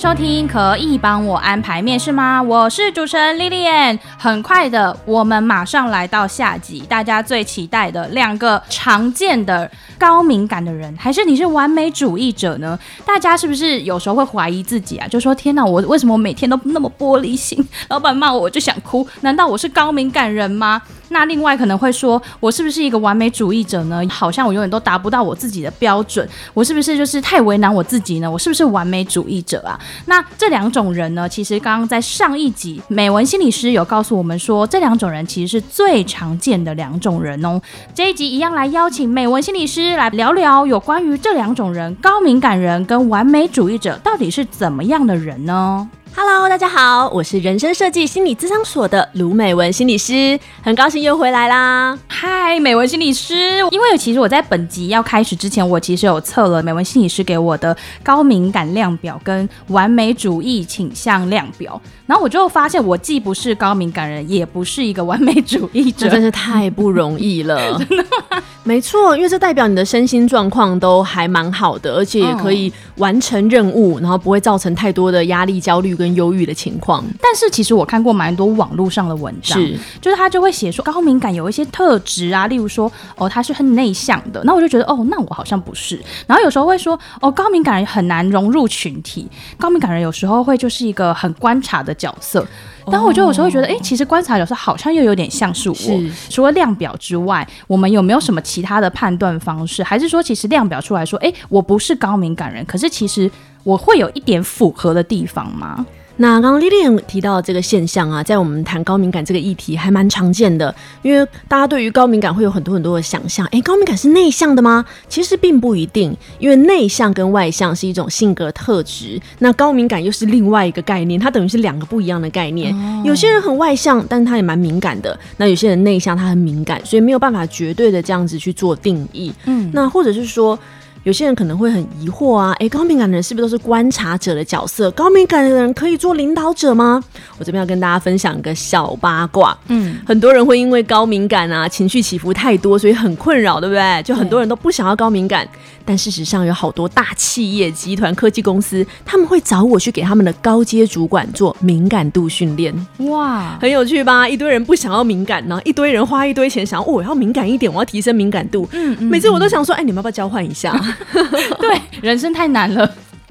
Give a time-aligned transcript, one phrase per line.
[0.00, 2.42] 收听可以帮我安排面试吗？
[2.42, 3.98] 我是主持人 Lilian。
[4.18, 12.78] 很快的，我们马上来到下集，大家最期待的两个常见的高敏感的人，还是你是完美主义者呢？
[13.04, 15.06] 大家是不是有时候会怀疑自己啊？
[15.06, 17.62] 就说天哪，我为什么每天都那么玻璃心？
[17.88, 20.80] 老板骂我我就想哭，难道我是高敏感人吗？
[21.10, 24.00] 那另外可能会说，我是不是一个完美主义者呢？
[24.08, 28.30] 好像我永远都达不到我自己的标准，我是不是就是太为难我自己呢？
[28.30, 29.78] 我是不是完美主义者啊？
[30.06, 37.60] 那这两种人呢，其实刚刚在上一集美文心理师有告诉我们说，这两种人其实是最常见的两种人哦。
[37.94, 45.88] 这一集一样来邀请美文心理师来聊聊有关于这两种人，高敏感人跟完美主义者到底是怎么样的人呢
[46.22, 51.98] ？Hello，大家好，我是人生设计心理咨商所的卢美文心理师，很高兴又回来啦。
[52.08, 53.34] 嗨，美文心理师，
[53.70, 67.80] 因为其实我在本集要开始之前，我其实有测了美文心理师给我的高敏感量表跟完美主义倾向量表，然后我就发现我既不是高敏感人，也不是一个完美主义者， 真是太不容易了。
[67.88, 68.42] 真的吗？
[68.64, 75.90] 没错，因为这代表你的身心状况都还蛮好的，而且也可以完成任务，然后不会造成太多的压力、焦虑。
[76.00, 79.76] 跟忧郁的情况，但是其实我看过蛮多网络上的文章，是。
[80.00, 92.46] 就是他就会写说高敏感有一些特质啊，例如说哦他是很内向的，那我就觉得哦那我好像不是，然后有时候会说哦高敏感人很难融入群体，高敏感人有时候会就是一个很观察的角色，
[92.86, 103.30] 但我就有时候会觉得哎、欸、其实观察有时候好像又有点像是我，是除了量表之外，我们有没有什么其他的判断方式，还是说其实量表出来说哎、欸、我不是高敏感人，可是其实。
[103.62, 105.84] 我会有一点符合的地方吗？
[106.20, 113.46] 那刚刚 Lilian 提到的这个现象啊，在我们谈高敏感这个议题还蛮常见的，因为大家对于高敏感会有很多很多的想象。
[113.46, 114.84] 诶，高敏感是内向的吗？
[115.08, 122.70] 其实并不一定，因为内向跟外向是一种性格特质，那高敏感又是另外一个概念，它等于是两个不一样的概念。
[122.74, 129.32] 哦、有些人很外向，但是他也蛮敏感的；那有些人内向，他很敏感，所以没有办法绝对的这样子去做定义。
[129.46, 130.58] 嗯，那或者是说。
[131.04, 134.90] 有些人可能会很疑惑啊，诶，高敏感的人是不是都是观察者的角色？
[134.90, 137.02] 高敏感的人可以做领导者吗？
[137.38, 139.56] 我这边要跟大家分享一个小八卦。
[139.68, 144.02] 嗯，很多人会因为高敏感啊，情绪起伏太多，所以很困扰，对不对？
[144.02, 145.48] 就很多人都不想要高敏感，
[145.86, 152.74] 但事实上有好多大企业、集团、科技公司，他们会找我去给他们的高阶主管做敏感度训练。
[152.98, 154.28] 哇，很有趣吧？
[154.28, 158.68] 一堆人不想要敏感，然后一堆人花一堆钱想要，哦，我要敏感一点，我要提升敏感度。
[158.72, 160.78] 嗯，嗯，每次我都想说，哎，你们要不要交换一下？
[161.60, 162.90] 对，人生太难了，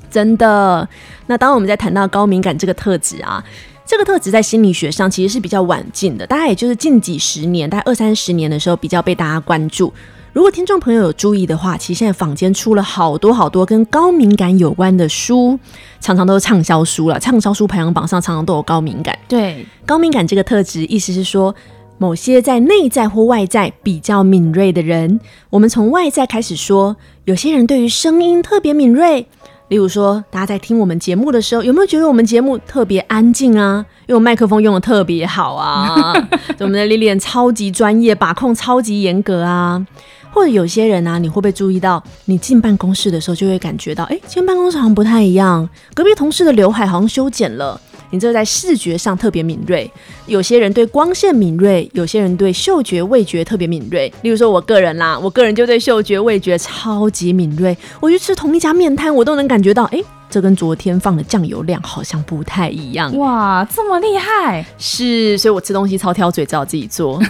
[0.10, 0.88] 真的。
[1.28, 3.44] 那当我们在谈到高敏感这个特质啊，
[3.86, 9.94] 这个特质在心理学上其实是比较晚近的，大概也就是近几十年，大概二三十年的时候比较被大家关注。
[10.34, 15.60] 如果听众朋友有注意的话，其实现在坊间出了好多好多跟高敏感有关的书，
[16.00, 19.18] 常常都是畅销书了，畅销书排行榜上常常都有高敏感。
[19.28, 21.54] 对，高敏感这个特质，意思是说。
[22.02, 26.96] 某些在内在或外在比较敏锐的人，我们从外在开始说，
[27.30, 29.24] 有些人对于声音特别敏锐。
[29.68, 33.86] 例如说，大家在听我们节目的时候，有没有觉得我们节目特别安静啊？
[34.08, 36.12] 因为我麦克风用的特别好啊，
[36.58, 39.86] 我们的 Lilian 超级专业，把控超级严格啊。
[40.32, 47.80] 或者有些人啊，你会不会注意到，你进办公室的时候就会感觉到，哎，今天办公室好像不太一样，隔壁同事的刘海好像修剪了。
[48.12, 49.90] 你这在视觉上特别敏锐，
[50.26, 54.12] 有些人对光线敏锐，有些人对嗅觉味觉特别敏锐。
[54.22, 57.78] 例如说，我个人啦，我个人就对嗅觉味觉超级敏锐。
[58.00, 63.16] 我去吃同一家面摊，我都能感觉到，哎，这跟昨天放的酱油量好像不太一样。
[63.18, 64.66] 哇，这么厉害！
[64.78, 67.22] 是，所以我吃东西超挑嘴，只好自己做。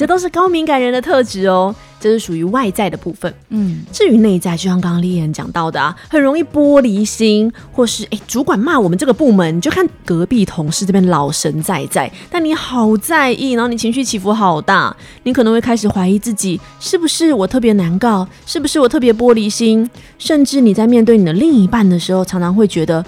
[0.00, 1.74] 对，这都是高敏感人的特质哦。
[2.00, 19.86] 这是属于外在的部分，嗯，至于内在，就像刚刚 Lilian 讲到的啊，很容易玻璃心，或是哎，主管骂我们这个部门，你就看隔壁同事这边老神在在，但你好在意，然后你情绪起伏好大，你可能会开始怀疑自己，是不是我特别难搞，是不是我特别玻璃心，
[20.18, 23.04] 甚至你在面对你的另一半的时候，常常会觉得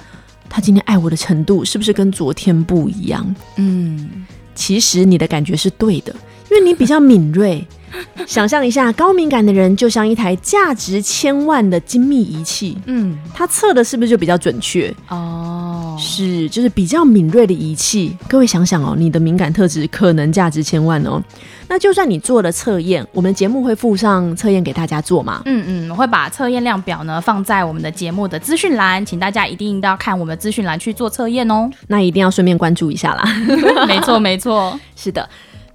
[0.51, 3.35] 他今天爱我的程度是不是跟昨天不一样？
[3.57, 6.15] 嗯，其实你的感觉是对的，
[6.53, 7.67] 因为你比较敏锐。
[8.27, 14.93] 想象一下，高敏感的人就像一台价值千万的精密仪器，嗯，它测的是不是就比较准确？
[15.09, 18.17] 哦，是，就是比较敏锐的仪器。
[18.27, 21.23] 各位想想哦，你的敏感特质可能价值千万哦。
[21.69, 25.43] 那就算你做了测验，我们节目会附上测验给大家做嘛？
[25.45, 31.69] 嗯嗯，我会把测验量表呢放在我们的节目的资讯栏，请大家一定都要看我们的资讯栏去做测验哦。
[31.89, 33.23] 那一定要顺便关注一下啦。
[33.87, 35.29] 没 错没错，是的。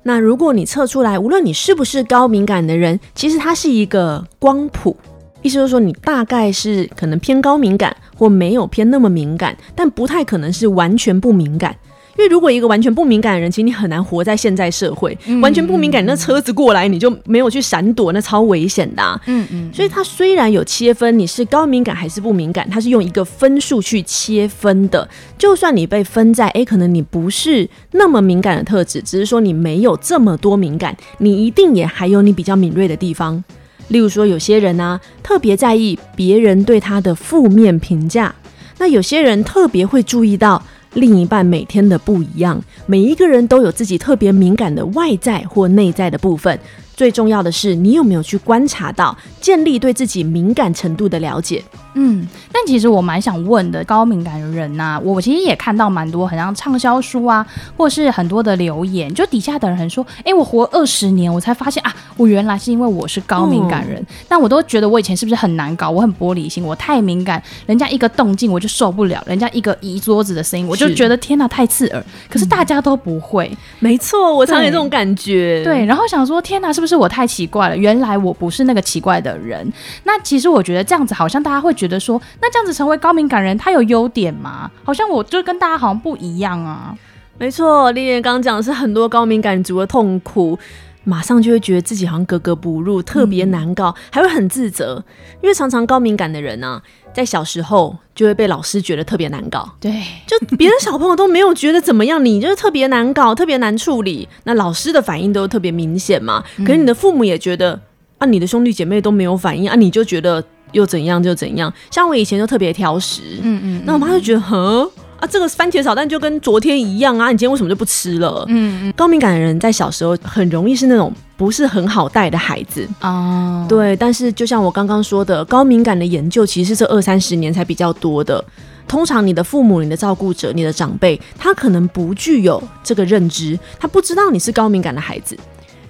[0.07, 4.95] 那如果你测出来，无论你是不是高敏感的人，其实它是一个光谱，
[5.42, 11.75] 意思就是说你大概是可能偏高敏感，或没有偏那么敏感，但不太可能是完全不敏感。
[12.18, 15.16] 因为如果一个完全不敏感的人，其实你很难活在现在社会。
[15.28, 19.22] 嗯、完全不敏感，那车子过来你就没有去闪躲，那超危险的、啊。
[19.28, 19.72] 嗯嗯。
[19.72, 25.08] 所以它虽然有切分，你是高敏感还是不敏感，它是用一个分数去切分的。
[25.38, 33.44] 就算你被分在，哎，可能你不是那么敏感的特质，只是说你没有这么多敏感，你一定也还有你比较敏锐的地方。
[33.90, 38.34] 例如说，有些人呢、啊，特别在意别人对他的负面评价，
[38.80, 40.64] 那有些人特别会注意到。
[40.94, 46.60] 另一半每天的不一样，每一个人都有自己特别敏感的外在或内在的部分。
[46.97, 51.63] 最重要的是，你有没有去观察到，建立对自己敏感程度的了解？
[51.94, 57.45] 嗯，但其实我蛮想问的，高敏感的人呐、啊，我其实也看到蛮多很像畅销书啊，
[57.75, 63.99] 或是很多的留言，就底下的人很说，哎、欸，我活二十年，我才发现啊，我原来是因为我是高敏感人。
[64.01, 65.89] 嗯、但我都觉得我以前是不是很难搞？
[65.89, 72.03] 我很玻璃心，我太敏感，人家一个动静我就受不了，人家一个移桌子的声音我就觉得天哪，太刺耳。
[72.29, 75.63] 可是大家都不会，嗯、没错，我常有这种感觉。
[75.63, 76.87] 对，然后想说，天哪，是不是？
[76.88, 79.72] 是我太奇怪了，原来我不是那个奇怪的人。
[80.06, 84.72] 那其实我觉得这样子好像大家会觉得说，那这样子成为高敏感人，他有优点吗？
[84.84, 86.98] 好像我就跟大家好像不一样啊。
[87.38, 90.57] 没错，丽丽刚刚讲的是很多高敏感族的痛苦，
[91.04, 95.04] 马上就会觉得自己好像格格不入，特别难搞，嗯、还会很自责，
[95.42, 96.81] 因为常常高敏感的人呢、啊。
[97.18, 99.92] 在小时候就会被老师觉得特别难搞，对，
[100.28, 104.30] 就别的小朋友都没有觉得怎么样，你就是特别难搞，特别难处理。
[104.44, 107.81] 那老师的反应都特别明显嘛，可是你的父母也觉得
[108.19, 110.44] 啊，你的兄弟姐妹都没有反应啊，你就觉得
[110.74, 111.74] 又怎样就怎样。
[111.90, 114.88] 像我以前就特别挑食，嗯嗯，那我妈就觉得，哼。
[115.19, 117.31] 啊，这个番茄炒蛋就跟昨天一样啊！
[117.31, 118.46] 你今天为什么就不吃了？
[118.48, 123.66] 嗯嗯，高敏感的人在小时候很容易是那种不是很好带的孩子哦。
[123.68, 128.44] 对，但是就像我刚刚说的，高敏感的研究其实是这二三十年才比较多的。
[128.88, 135.38] 通常你的父母、你的照顾者、你的长辈，他可能不具有这个认知，他不知道你是高敏感的孩子。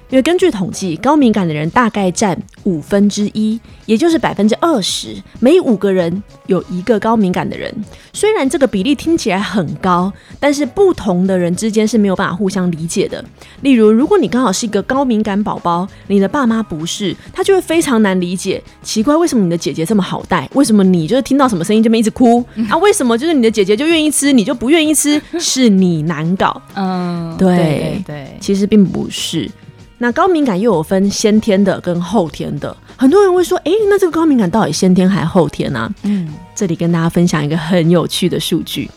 [0.09, 7.73] 因为根据统计，高敏感的人大概占五分之一，也就是百分之二十，每五个人有一个高敏感的人。
[8.13, 13.23] 虽然这个比例听起来很高，但是不同的人之间是没有办法互相理解的。
[13.61, 18.63] 例如，如果你刚好是一个高敏感宝宝，你的爸妈不是，他就会非常难理解。
[18.81, 20.49] 奇怪，为什么你的姐姐这么好带？
[20.53, 22.43] 为什么你就是听到什么声音就没一直哭？
[22.69, 25.21] 啊，为什么就是你的姐姐就愿意吃，你就不愿意吃？
[25.37, 26.61] 是你难搞？
[26.75, 29.51] 嗯，对对，对对，其实并不是。
[29.99, 35.91] 那高敏感又有分先天的跟后天的，很多人会说，诶，那这个高敏感到底先天还后天呢？
[36.03, 38.89] 嗯，这里跟大家分享一个很有趣的数据，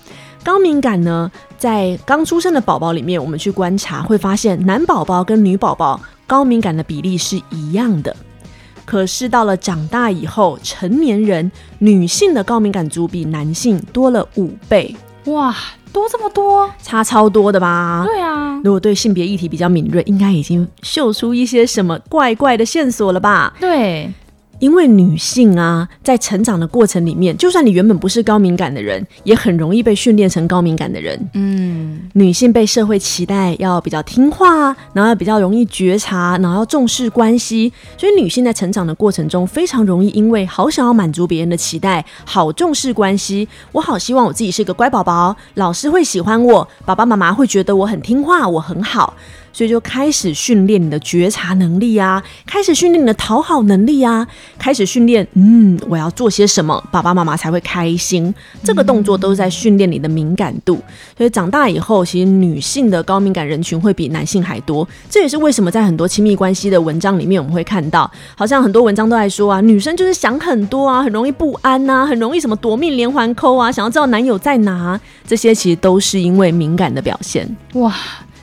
[0.44, 8.14] 高敏感呢，在刚出生的宝宝里面，我们去观察会发现，男宝宝跟女宝宝高敏感的比例是一样的，
[8.84, 14.94] 可是到了长大以后，成年人女性的高敏感族比男性多了五倍，
[15.24, 15.56] 哇！
[15.92, 18.04] 多这么多，差超多的吧？
[18.06, 23.52] 对啊，如果对性别议题比较敏锐，应该已经嗅出一些什么怪怪的线索了吧？
[23.60, 24.12] 对。
[24.60, 31.18] 因为女性啊，在成长的过程里面，就算你原本不是高敏感的人，也很容易被训练成高敏感的人。
[31.34, 49.14] 嗯，女性被社会期待要比较听话，然后要比较容易觉察，然后要重视关系，所以女性在成长的过程中，非常容易因为好想要满足别人的期待，好重视关系，我好希望我自己是一个乖宝宝，老师会喜欢我，爸爸妈妈会觉得我很听话，我很好。
[49.52, 54.26] 所以就开始训练你的觉察能力啊，开始训练你的讨好能力啊，
[54.58, 58.32] 开始训练，嗯，我要做些什么，爸爸妈妈才会开心。
[58.62, 60.80] 这个动作都是在训练你的敏感度。
[61.16, 64.86] 所以长大以后，其实女性的高敏感人群会比男性还多。
[65.08, 74.98] 这也是为什么在很多亲密关系的文章里面，我们会看到，好像很多文章都在说啊，女生就是想很多啊，很容易不安呐，很容易什么夺命连环扣啊，想要知道男友在哪。
[75.26, 77.56] 这些其实都是因为敏感的表现。
[77.74, 77.94] 哇。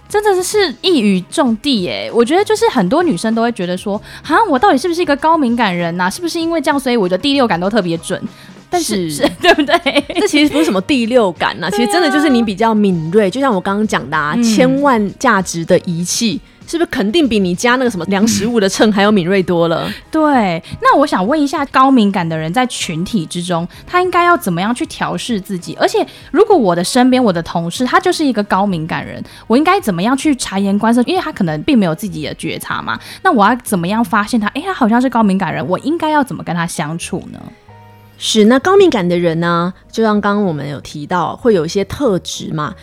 [0.09, 2.09] 真的是一语中的耶！
[2.13, 6.09] 我觉得就是很多女生都会觉得说，好像我到底是不是一个高敏感人呐、啊？
[6.09, 8.21] 是不是因为这样，所以我的第六感都特别准？
[8.69, 9.09] 但是，
[9.41, 10.05] 对不对？
[10.19, 13.29] 这其实不是什么第六感呐、啊，其实真的就是你比较敏锐。
[13.29, 16.39] 就像我刚刚讲的，啊，千万价值的仪器。
[16.67, 19.89] 是不是肯定比你家那个什么量食物的秤还要敏锐多了？
[20.11, 25.75] 对，那我想问一下，高敏感的人在群体之中，他应该要怎么样去调试自己？
[25.79, 31.01] 而且，如果我的身边我的同事他就是一个高敏感人，我应该怎么样去察言观色？
[31.03, 32.99] 因为他可能并没有自己的觉察嘛。
[33.23, 34.47] 那我要怎么样发现他？
[34.49, 37.41] 哎，他好像是高敏感人，我应该要怎么跟他相处呢？
[38.17, 42.75] 是，那高敏感的人呢，就像刚刚我们有提到，会有一些特质嘛。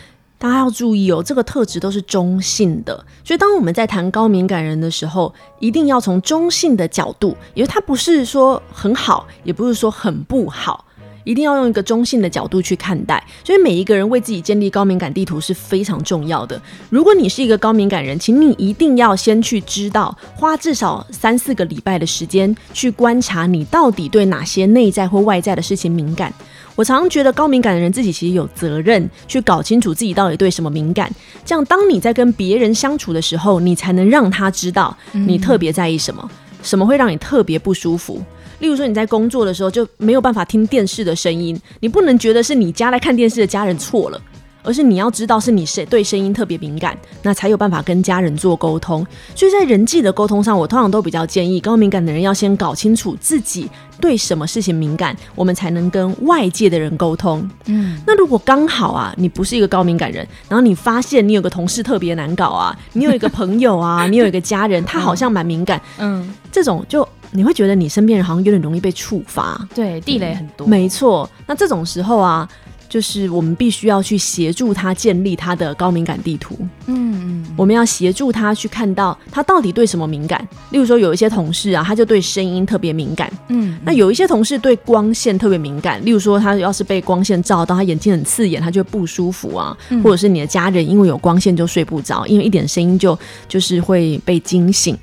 [0.45, 10.85] 大家要注意哦，这个特质都是中性的，所以当我们在谈高敏感人的时候，一定要从中性的角度，因为他不是说很好，也不是说很不好，
[11.25, 13.27] 一定要用一个中性的角度去看待。
[13.43, 16.61] 所以每一个人为自己建立高敏感地图是非常重要的。
[16.91, 26.31] 如果你是一个高敏感人，请你一定要先去知道，花至少三四个礼拜的时间去观察你到底对哪些内在或外在的事情敏感。
[26.77, 31.11] 我常常觉得高敏感的人自己其实有责任去搞清楚自己到底对什么敏感，
[31.45, 36.31] 这样当你在跟别人相处的时候，你才能让他知道你特别在意什么，
[36.63, 38.21] 什么会让你特别不舒服。
[38.61, 44.21] 例如说你在工作的时候就没有办法听电视的声音，你不能觉得是你家来看电视的家人错了。
[44.65, 49.07] 而是你要知道是你谁对声音特别敏感，那才有办法跟家人做沟通。
[49.37, 57.49] 所以在人际的沟通上，我通常都比较建议高敏感的人要先搞清楚自己对什么事情敏感，我们才能跟外界的人沟通。
[57.67, 70.67] 嗯，那如果刚好啊，你不是一个高敏感人，然后你发现你有个同事特别难搞啊，你有一个朋友啊， 你有一个家人，他好像蛮敏感，嗯，这种就你会觉得你身边人好像有点容易被触发，对，地雷很多。
[70.67, 72.49] 没错，那这种时候啊。
[72.95, 76.57] 就是我们必须要去协助他建立他的高敏感地图。
[76.87, 80.47] 嗯嗯，我们要协助他去看到他到底对什么敏感。
[80.71, 83.29] 例如说，有一些同事啊，他就对声音特别敏感。
[83.49, 86.01] 嗯，那有一些同事对光线特别敏感。
[86.05, 89.77] 例如说，他要是被光线照到，他眼睛很刺眼，他就会不舒服啊。
[90.05, 94.97] 或者是你的家人因为有光线就睡不着，因为一点声音就就是会被惊醒。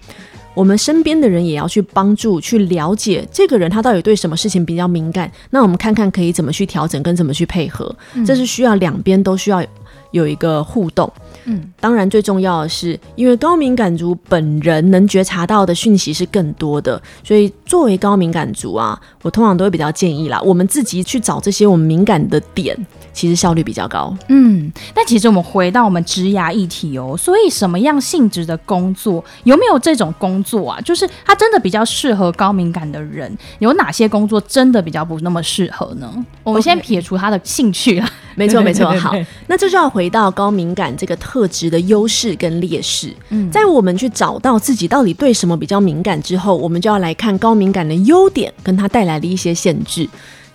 [0.54, 5.32] 我们身边的人也要去帮助、去了解这个人他到底对什么事情比较敏感。
[5.50, 7.94] 那我们看看可以怎么去调整，跟怎么去配合。
[8.26, 9.64] 这是需要两边都需要
[10.12, 11.12] 有一个互动。
[11.46, 22.78] 嗯，当然最重要的是，因为高敏感族本人能觉察到的讯息是更多的，所以作为高敏感族啊，我通常都会比较建议啦，我们自己去找这些我们敏感的点。
[23.14, 30.80] 其实效率比较高，嗯，但其实我们回到我们职涯议题哦，所以什么样性质的工作，有没有这种工作啊？
[30.82, 39.14] 就是它真的比较适合高敏感的人，有哪些工作真的比较不那么适合呢我们先撇除他的兴趣啊，没错没错， 好，
[39.48, 43.14] 那这就要回到高敏感这个特质的优势跟劣势。
[43.30, 50.08] 嗯，在我们去找到自己到底对什么比较敏感之后，我们就要来看高敏感的优点跟它带来的一些限制。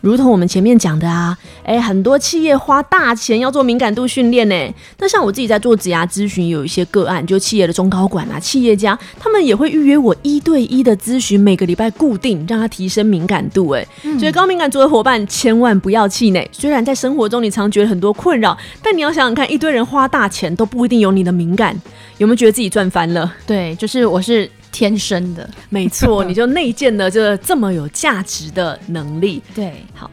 [0.03, 4.55] 如同我们前面讲的啊，诶，很多企业花大钱要做敏感度训练呢。
[4.99, 13.71] 那像我自己在做职涯咨询，有一些个案，就企业的中高管啊，企业家，他们也会预约我一对一的咨询，每个礼拜固定，让他提升敏感度。
[13.73, 13.87] 诶，
[14.19, 16.49] 所以高敏感族的伙伴千万不要气馁。
[16.53, 21.76] 虽然在生活中你常觉得很多困扰，但你要想想看，一堆人花大钱都不一定有你的敏感，
[22.19, 23.33] 有没有觉得自己赚翻了？
[23.47, 24.49] 对，就是我是。
[24.73, 29.42] 天生的，没错， 你就内建了这这么有价值的能力。
[29.54, 30.11] 对，好，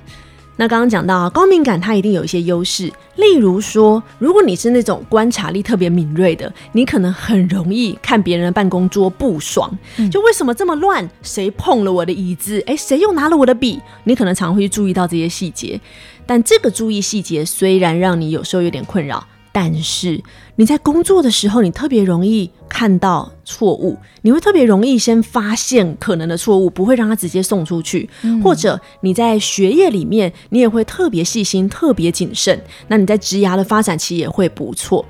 [0.55, 11.09] 那刚刚讲到高敏感，它一定有一些优势，例如说，如果你是那种观察力特别敏锐的，你可能很容易看别人的办公桌不爽，嗯、就为什么这么乱？
[11.21, 12.63] 谁碰了我的椅子？
[12.67, 13.81] 哎，谁又拿了我的笔？
[14.03, 15.79] 你可能常会去注意到这些细节，
[16.25, 19.25] 但这个注意细节虽然让你有时候有点困扰。
[19.55, 20.19] 但是
[20.55, 28.09] 你在工作的时候，你特别容易看到错误，你会特别容易先发现可能的错误，不会让他直接送出去。
[28.23, 28.41] 嗯。
[28.41, 32.59] 或者你在学业里面，你也会特别细心、特别谨慎。
[32.87, 35.05] 那你在职涯的发展期也会不错。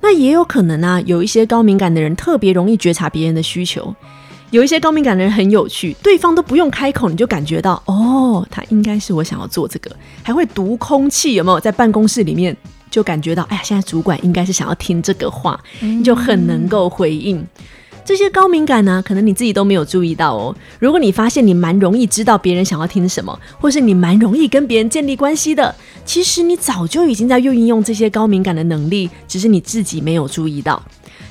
[0.00, 3.94] 那也有可能啊，有一些高敏感的人特别容易觉察别人的需求。
[4.50, 9.90] 有一些高敏感的人很有趣，对方都不用开口，你就感觉到哦，他应该是我想要做这个，
[10.22, 12.56] 还会读空气，有没有在办公室里面？
[12.94, 17.44] 就感觉到，哎呀，现在主管应该是想要听这个话，你就很能够回应。
[18.04, 20.54] 这些高敏感呢，可能你自己都没有注意到哦。
[20.78, 25.74] 如果你发现你蛮容易知道别人想要听什么，或是你蛮容易跟别人建立关系的，
[26.04, 30.80] 其实你早就已经在运用这些高敏感的能力，只是你自己没有注意到。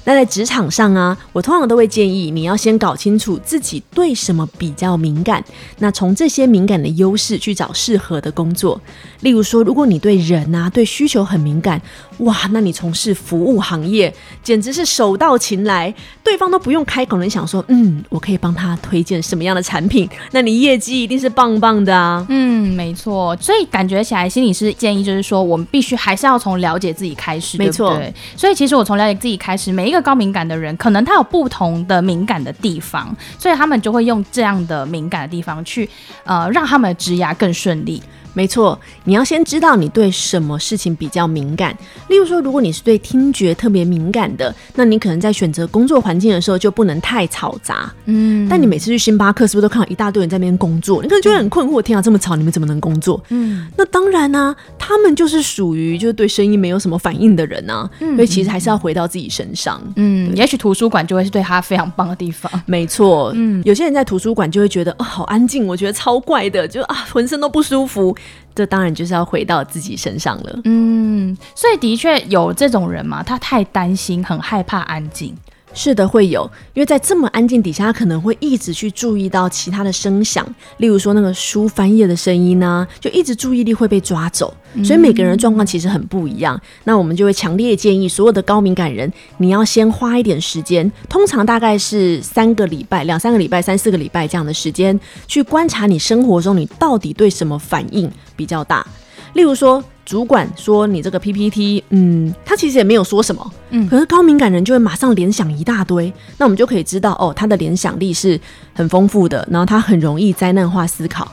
[0.06, 5.44] 那在职场上啊，我通常都会建议你要先搞清楚自己对什么比较敏感，
[5.80, 8.80] 那从这些敏感的优势去找适合的工作。
[9.22, 11.82] 例如说，如果你对人啊、对需求很敏感，
[12.20, 15.94] 哇，那你从事服务行业简直是手到擒来，
[16.24, 22.26] 对方都不用开口，你想说，嗯，我可以帮他推荐什么样的产品，那你业绩一定是棒棒的啊。
[22.28, 23.36] 嗯，没错。
[23.38, 27.96] 所以感觉起来，心理师建议就是说，我们必须还是要从了解自己开始，没错。
[27.96, 35.88] 对，所以其实我从了解自己开始，每一个高敏感的人，可能他有不同的敏感的地方，所以他们就会用这样的敏感的地方去，
[36.24, 38.02] 呃，让他们的植牙更顺利。
[38.34, 41.76] 没错，你要先知道你对什么事情比较敏感。
[42.10, 47.92] 例如说，如果你是对听觉特别敏感的，那你可能在选择工作环境的时候就不能太嘈杂。
[48.06, 51.02] 嗯，但你每次去星巴克，是不是都看到一大堆人在那边工作？
[51.02, 53.24] 你可能就会很困惑，天啊，这么吵，你们怎么能工作？
[53.30, 57.90] 嗯，那当然呢、啊，他们就是属于就是对声音没有什么反应的人啊。
[58.00, 59.82] 嗯，所以其实还是要回到自己身上。
[59.96, 62.52] 嗯，也许图书馆就会是对他非常棒的地方。
[62.66, 68.16] 没错，嗯，有些人在图书馆就会觉得哦，好安静，我觉得超怪的，就啊，浑身都不舒服。
[68.56, 70.60] 这当然就是要回到自己身上了。
[70.66, 75.36] 嗯，所以的确有这种人嘛，他太担心，很害怕安静。
[75.74, 80.46] 是的，会有，因为在这么安静底下，他可能会一直去注意到其他的声响，
[80.78, 84.54] 例如说那个书翻页的声音呢、啊，就一直注意力会被抓走。
[84.84, 86.56] 所以每个人的状况其实很不一样。
[86.56, 98.86] 嗯、那我们就会强烈建议所有的高敏感人，你要先花一点时间，通常大概是三个礼拜、两三个礼拜、三四个礼拜这样的时间，去观察你生活中你到底对什么反应比较大。
[99.34, 108.40] 例如说，主管说你这个 PPT，嗯，他其实也没有说什么，嗯，可是高敏感人就会马上联想一大堆，那我们就可以知道，哦，他的联想力是
[108.74, 111.32] 很丰富的，然后他很容易灾难化思考，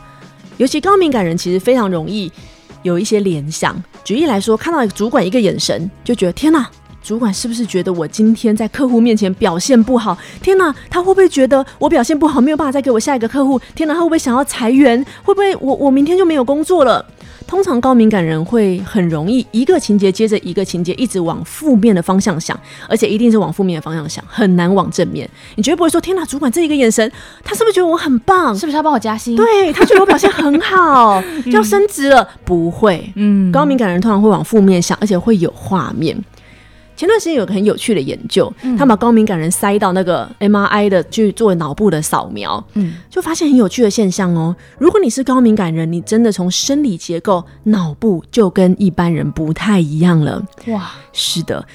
[0.57, 2.31] 尤其高敏感人其实非常容易
[2.83, 3.83] 有一些联想。
[4.05, 6.69] 举例来说，看到主管一个眼神，就觉得天哪，
[7.03, 10.17] 主管是不是觉得我今天在客户面前表现不好？
[10.43, 13.61] 天哪，他会不会觉得我表现不好，没有办法再给我下一个客户？
[13.75, 15.05] 天哪，他会不会想要裁员？
[15.23, 17.05] 会不会我我明天就没有工作了？
[17.47, 25.29] 通常高敏感人会很容易一个情节接着一个情节，一直往负面的方向想，而且一定是往负面的方向想，很难往正面。
[25.57, 27.11] 你绝对不会说：“天哪，主管这一个眼神，
[27.43, 28.57] 他是不是觉得我很棒？
[28.57, 29.35] 是不是要帮我加薪？
[29.35, 36.17] 对，他觉得我表现很好，就 要升职了？”不会，嗯， 高敏感人通常会往负面想，而且会有画面。
[37.01, 44.55] 前段时间有个很有趣的研究，嗯、他把高敏感人塞到那个 MRI 的去做脑部的扫描，嗯，就发现很有趣的现象哦。
[44.77, 50.45] 如果你是高敏感人，你真的从生理结构脑部就跟一般人不太一样了。
[50.67, 51.67] 哇，是的，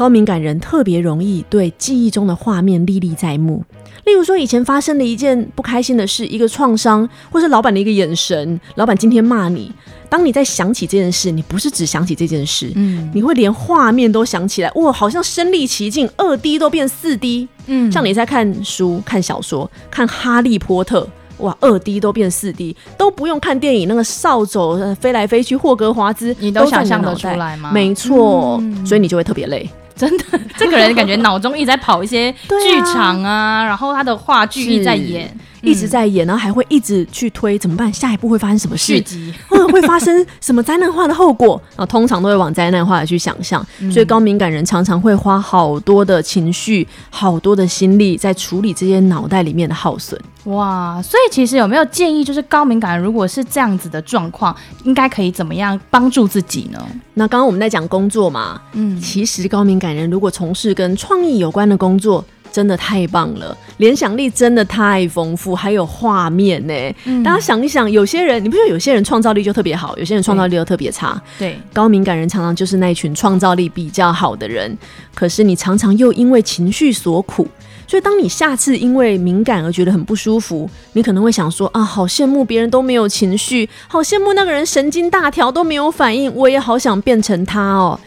[0.00, 3.62] 高敏感人特别容易对记忆中的画面历历在目。
[4.06, 9.70] 例如说，以前发生的一件不开心的事，一个创伤，或是老板的一个眼神，老板今天骂你。
[10.08, 21.06] 当你在想起这件事，你不是只想起这件事，嗯，你会连画面都想起来，哇，好像身临其境，二 D 都变四 D，嗯，像你在看书、看小说、看《哈利波特》，
[21.44, 27.70] 哇，二 D 都变四 D，都不用看电影，那个扫帚飞来飞去，霍格华兹，你都想象得出来吗？
[27.70, 29.68] 没错，嗯，所以你就会特别累。
[30.00, 30.24] 真的，
[30.56, 35.30] 这个人感觉脑中一直在跑一些剧场啊，啊然后他的话剧一直在演。
[35.62, 37.92] 一直在演，然后还会一直去推，怎么办？
[37.92, 38.94] 下一步会发生什么事？
[38.94, 41.60] 续集，或 者会发生什么灾难化的后果？
[41.76, 50.20] 啊 通常都会往灾难化的去想象，嗯、所以高敏感人常常会花好多的情绪、好多的心力在处理这些脑袋里面的耗损。
[50.44, 56.82] 哇，所以其实有没有建议，就是高敏感人如果是这样子的状况，应该可以怎么样帮助自己呢？
[57.14, 62.24] 那刚刚我们在讲工作嘛，嗯，其实高敏感人如果从事跟创意有关的工作。
[62.52, 66.74] 真的太棒了，联想力真的太丰富，还有画面呢。
[67.04, 71.20] 嗯、大家想一想，有些人，你不觉得有些人创造力就特别好，有些人创造力又特别差？
[71.38, 74.76] 对，高敏感人常常就是那一群创造力比较好的人。
[75.14, 77.46] 可是你常常又因为情绪所苦，
[77.86, 87.98] 所以当你下次因为敏感而觉得很不舒服，你可能会想说啊，好羡慕别人都没有情绪，好羡慕那个人神经大条都没有反应，我也好想变成他哦。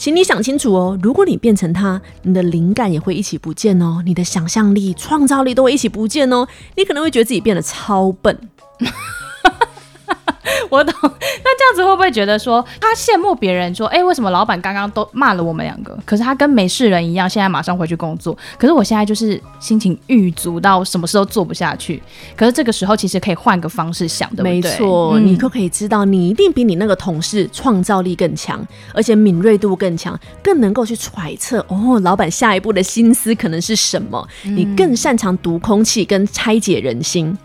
[0.00, 8.34] 请你想清楚哦，如果你变成他，你的灵感也会一起不见哦，你的想象力、创造力都会一起不见哦，你可能会觉得自己变得超笨。
[10.68, 22.02] 我懂，那这样子会不会觉得说他羡慕别人说，哎、欸，为什么老板刚刚都骂了我们两个，可是他跟没事人一样，现在马上回去工作，可是我现在就是心情郁足到什么事都做不下去。
[22.36, 24.52] 可是这个时候其实可以换个方式想，对不对？
[24.52, 34.26] 没错，嗯、你就可以知道，你一定比你那个同事创造力更强，而且敏锐度更强，更能够去揣测哦，老板下一步的心思可能是什么。
[34.44, 37.36] 嗯、你更擅长读空气跟拆解人心。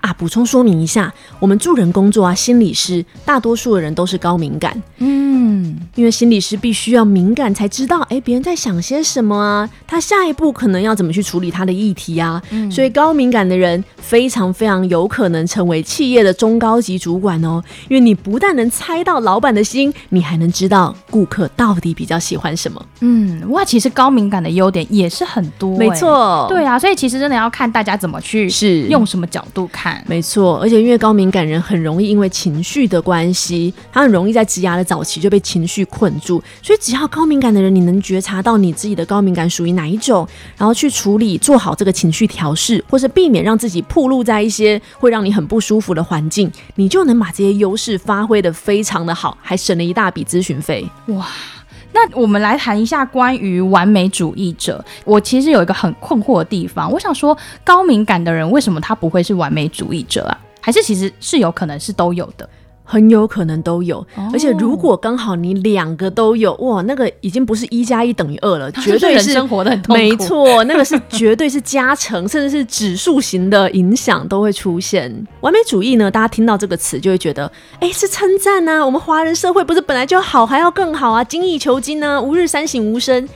[0.00, 28.80] 啊，补充说明一下，我们助人工作啊，心理师大多数的人都是高敏感，嗯，因为心理师必须要敏感才知道，哎，别人在想些什么啊，他下一步可能要怎么去处理他的议题啊，嗯，所以高敏感的人非常非常有可能成为企业的中高级主管哦，因为你不但能猜到老板的心，你还能知道顾客到底比较喜欢什么，嗯，哇，其实高敏感的优点也是很多，没错，对啊，所以其实真的要看大家怎么去是。
[28.90, 29.89] 用什么角度看。
[29.90, 30.04] 看。
[30.06, 36.42] 没错，而且因为高敏感人很容易因为情绪的关系，他很容易在职牙的早期就被情绪困住。
[36.62, 40.26] 所以只要高敏感的人，你能觉察到你自己的高敏感属于哪一种，
[40.56, 50.86] 然后去处理，做好这个情绪调试，或是避免让自己暴露在一些会让你很不舒服的环境，你就能把这些优势发挥的非常的好，还省了一大笔咨询费。
[51.06, 51.26] 哇！
[51.92, 54.84] 那我们来谈一下关于完美主义者。
[55.04, 60.38] 我其实有一个很困惑的地方，我想说，高敏感的人为什么他不会是完美主义者啊？
[60.60, 62.48] 还是其实是有可能是都有的？
[62.90, 70.02] 很有可能都有，哦、而且如果刚好你两个都有，哇，那个已经不是一加一等于二了， 绝对是生活的很痛苦。
[70.02, 75.08] 没错， 那个是绝对是加成，甚至是指数型的影响都会出现。
[75.40, 83.28] 完美主义呢，大家听到这个词就会觉得，哎、欸，是称赞啊，我们华人社会不是本来就好，还要更好啊，精益求精啊，吾日三省吾身。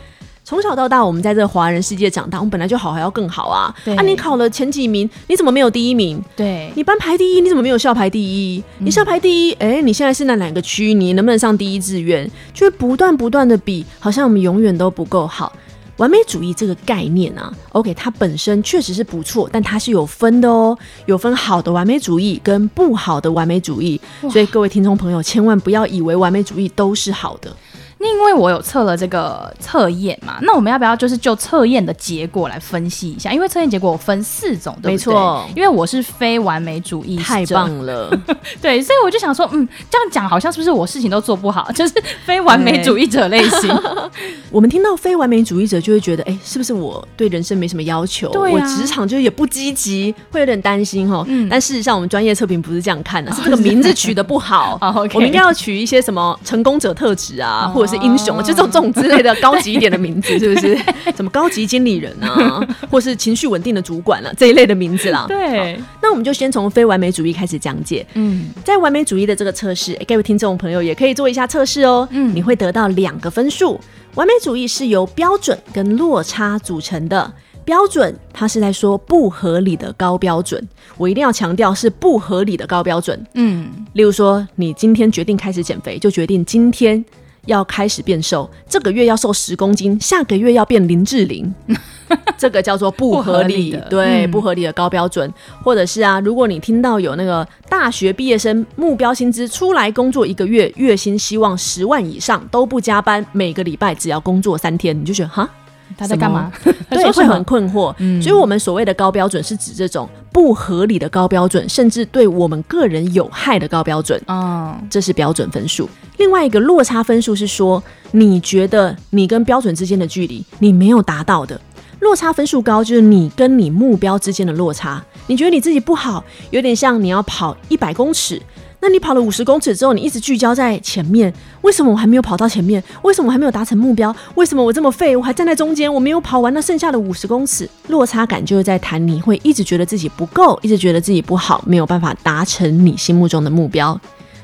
[0.47, 3.75] 从小到大，我们在这个华人世界长大，我们本来就好，还要更好啊！
[3.83, 6.23] 对啊，你考了前几名，你怎么没有第一名？
[6.37, 8.63] 对，你班排第一，你怎么没有校排第一？
[8.79, 10.93] 嗯、你校排第一，哎、欸，你现在是在哪个区？
[10.93, 12.31] 你能不能上第一志愿？
[12.53, 15.51] 就会不断不断的比，好像我们永远都不够好。
[15.97, 20.77] 完美主义这个概念啊，OK，它本身确实是不错，但它是有分的哦，
[21.07, 23.99] 有分好的完美主义跟不好的完美主义。
[24.31, 27.51] 所以各位听众朋友，千万不要以为完美主义都是好的。
[27.99, 33.33] 因为我有测了这个测验嘛，那我们要不要就是就测验的结果来分析一下？
[33.33, 34.93] 因为测验结果我分四种，对不对？
[34.93, 38.11] 没错，因为我是非完美主义者，太棒了。
[38.61, 43.83] 对，所以我就想说，嗯，这样讲好像是不是我事情都做不好，就是非完美主义者类型。
[44.51, 48.29] 我们听到非完美主义者就会觉得，哎，是不是我对人生没什么要求？
[48.31, 51.25] 对啊，我职场就也不积极，会有点担心哈。
[51.27, 54.79] 嗯，但事实上我们专业测评不是这样看的，是这个名字取得不好。
[55.15, 60.79] 我们应该要取一些什么成功者特质啊，或者是英雄，就这种这种之类的高级一点的名字，是不是？
[61.17, 65.27] 什么高级经理人啊， 或是情绪稳定的主管啊，这一类的名字啦。
[65.29, 68.07] 对，那我们就先从非完美主义开始讲解。
[68.15, 72.09] 嗯，在完美主义的这个测试，各位听众朋友也可以做一下测试哦。
[72.11, 73.81] 嗯，你会得到两个分数。
[74.15, 77.33] 完美主义是由标准跟落差组成的。
[77.65, 80.63] 标准，它是在说不合理的高标准。
[80.99, 83.19] 我一定要强调是不合理的高标准。
[83.33, 87.03] 嗯，例如说，你今天决定开始减肥，就决定今天
[87.47, 91.55] 要开始变瘦，这个月要瘦十公斤，下个月要变林志玲，
[92.39, 93.73] 这个叫做不合理。
[93.73, 95.33] 合理对，嗯、不合理的高标准。
[95.63, 105.49] 或者是啊，如果你听到有那个大学毕业生目标薪资出来工作一个月，月薪希望十万以上，都不加班，每个礼拜只要工作三天，你就觉得哈？
[105.97, 106.53] 他在干嘛？
[106.91, 107.95] 对，会很困惑。
[107.99, 114.21] 嗯，所以我们所谓的高标准是指这种不合理的高标准，甚至对我们个人有害的高标准。
[114.27, 115.89] 哦，这是标准分数。
[116.19, 121.61] 另外一个落差分数是说，你觉得你跟标准之间的距离，你没有达到的。
[122.01, 125.03] 落差分数高，就是你跟你目标之间的落差。
[125.27, 128.41] 你觉得你自己不好，有点像你要跑一百公尺。
[128.87, 132.85] 那你跑了五十公尺之后，你一直聚焦在前面，为什么我还没有跑到前面？
[133.01, 134.15] 为什么我还没有达成目标？
[134.35, 135.17] 为什么我这么废？
[135.17, 137.67] 我还站在中间，我没有跑完那剩下的五十公尺。
[137.89, 143.99] 落差感就是在谈你会一直觉得自己不够，一直觉得自己不好，没有办法达成你心目中的目标。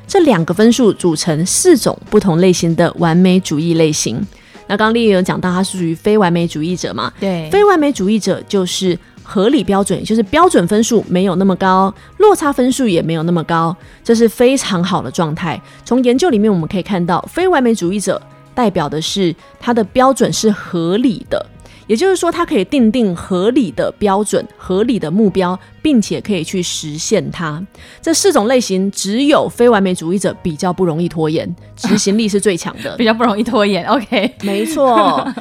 [0.07, 4.27] 这两个分数组成四种不同类型的完美主义类型。
[4.69, 7.13] 那刚刚丽丽有讲到，她是属于非完美主义者嘛？
[7.21, 8.99] 对，非完美主义者就是。
[9.33, 15.61] 合理标准，也就是标准分数没有那么高，落差分数也没有那么高，这是非常好的状态。
[15.85, 18.21] 从研究里面我们可以看到，非完美主义者
[18.57, 21.47] 代表的是他的标准是合理的，
[21.87, 27.65] 也就是说，他可以定定合理的标准、合理的目标，并且可以去实现它。
[28.03, 33.87] 这四种类型，只有非完美主义者比较不容易拖延，执行力是最强的， 比较不容易拖延。
[33.87, 35.33] OK，没错。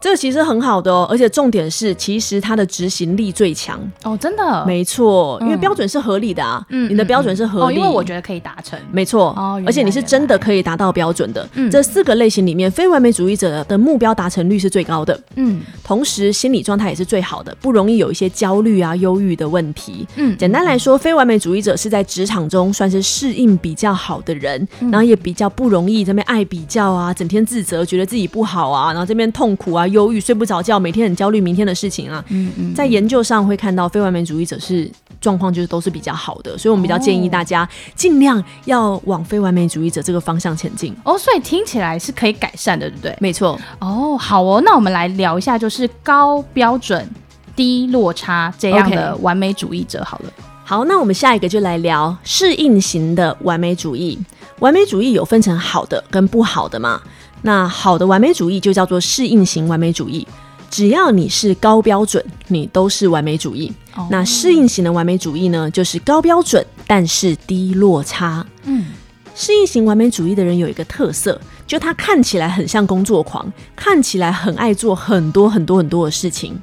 [0.00, 3.78] 这个其实很好的哦，而且重点是，其实它的执行力最强。
[4.04, 11.48] 哦，真的，没错，因为标准是合理的啊，嗯，你的标准是合理，因为我觉得可以达成，没错，哦，而且你是真的可以达到标准的。
[11.54, 20.06] 嗯，这四个类型里面，非完美主义者的目标达成率是最高的，嗯，同时心理状态也是最好的，不容易有一些焦虑啊、忧郁的问题。
[20.14, 29.87] 嗯，简单来说，非完美主义者是在职场中算是适应比较好的人，然后也比较不容易这边爱比较啊，整天自责，觉得自己不好啊，然后这边痛苦啊。
[29.88, 32.24] 忧郁、睡不着觉，每天很焦虑明天的事情啊。
[32.28, 40.94] 嗯嗯，在研究上会看到非完美主义者是状况就是都是比较好的，所以我们比较建议大家尽量要往非完美主义者这个方向前进。
[41.04, 43.16] 哦，所以听起来是可以改善的，对不对？
[43.20, 43.58] 没错。
[43.80, 47.08] 哦，好哦，那我们来聊一下，就是高标准、
[47.56, 50.04] 低落差这样的完美主义者。
[50.04, 50.42] 好了，Okay.
[50.64, 54.18] 好，那我们下一个就来聊适应型的完美主义。
[54.60, 57.00] 完美主义有分成好的跟不好的嘛？
[57.42, 60.26] 那好的完美主义就叫做适应型完美主义，
[60.70, 63.72] 只要你是高标准，你都是完美主义。
[63.94, 68.44] 哦、那适应型的完美主义呢，就是高标准但是低落差。
[68.64, 68.86] 嗯，
[69.34, 76.58] 适应型完美主义的人有一个特色，就他看起来很像工作狂，看起来很爱做很多很多很多的事情，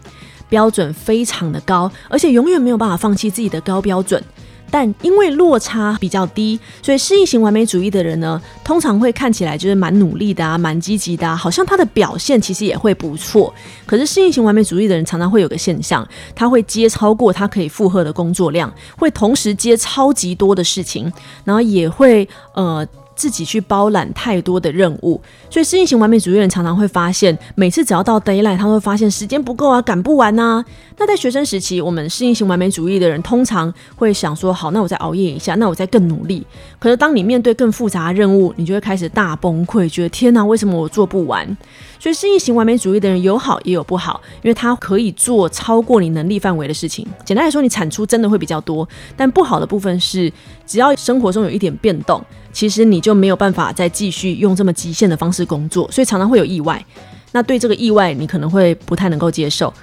[0.50, 4.22] 标准非常的高，而且永远没有办法放弃自己的高标准。
[4.69, 13.54] 但因为落差比较低，所以适应型完美主义的人呢，通常会看起来就是蛮努力的啊，蛮积极的啊，好像他的表现其实也会不错。
[13.86, 21.12] 可是适应型完美主义的人常常会有个现象，他会接超过他可以负荷的工作量，会同时接超级多的事情，
[21.43, 22.86] 然后也会呃。
[23.15, 30.63] 自己去包揽太多的任务，所以适应型完美主义人常常会发现，每次只要到 deadline，他会发现时间不够啊，赶不完啊。
[30.97, 36.45] 那在学生时期，我们适应型完美主义的人通常会想说，好，那我再熬夜一下，那我再更努力。
[36.78, 41.45] 可是当你面对更复杂的任务，你就会开始大崩溃，觉得天哪，为什么我做不完？
[41.99, 47.08] 所以适应型完美主义的人有好也有不好，因为他可以做超过你能力范围的事情。
[47.23, 50.32] 简单来说，你产出真的会比较多，但不好的部分是，
[50.65, 52.23] 只要生活中有一点变动。
[52.51, 56.84] 其实你就没有办法再继续用这么极限的方式工作，所以常常会有意外。
[57.34, 59.73] 那对这个意外，你可能会不太能够接受。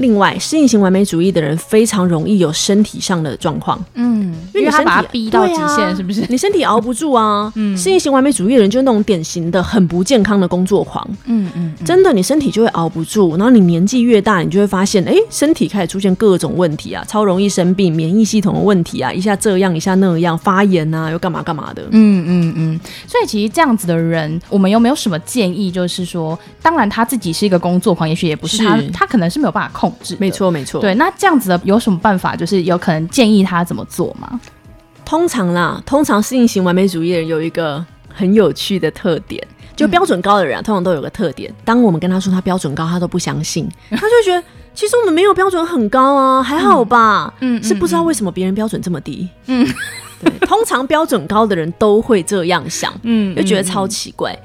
[0.00, 6.24] 另外，适应型完美主义的人非常容易有身体上的状况，嗯，因为你身体把他逼到极限，是不是？
[6.28, 7.52] 你身体熬不住啊。
[7.56, 13.36] 嗯，适应型完美主义的人就是那种典型的很不健康的工作狂，嗯嗯，真的，你身体就会熬不住。
[13.36, 21.82] 然后你年纪越大，你就会发现，哎，身体开始出现各种问题啊，超容易生病，免疫系统的问题啊，一下这样，一下那样，发炎啊，又干嘛干嘛的。
[21.90, 22.80] 嗯嗯嗯。
[23.06, 25.70] 所以其实这样子的人，我们有没有什么建议？
[25.70, 29.89] 就是说，当然他自己是一个工作狂，也许也不是他，他可能是没有办法控。
[30.18, 30.80] 没错，没错。
[30.80, 32.36] 对，那这样子的有什么办法？
[32.36, 34.40] 就是有可能建议他怎么做吗？
[35.04, 41.52] 通常啦，通常适应型完美主义的人有一个很有趣的特点，就标准高的人啊，通常都有个特点。
[41.64, 47.34] 当我们跟他说他标准高，他都不相信， 他就觉得其实我们没有标准很高啊，还好吧。
[47.40, 49.28] 嗯，是不知道为什么别人标准这么低。
[49.46, 49.66] 嗯，
[50.22, 54.38] 对，通常标准高的人都会这样想， 嗯，就觉得超奇怪。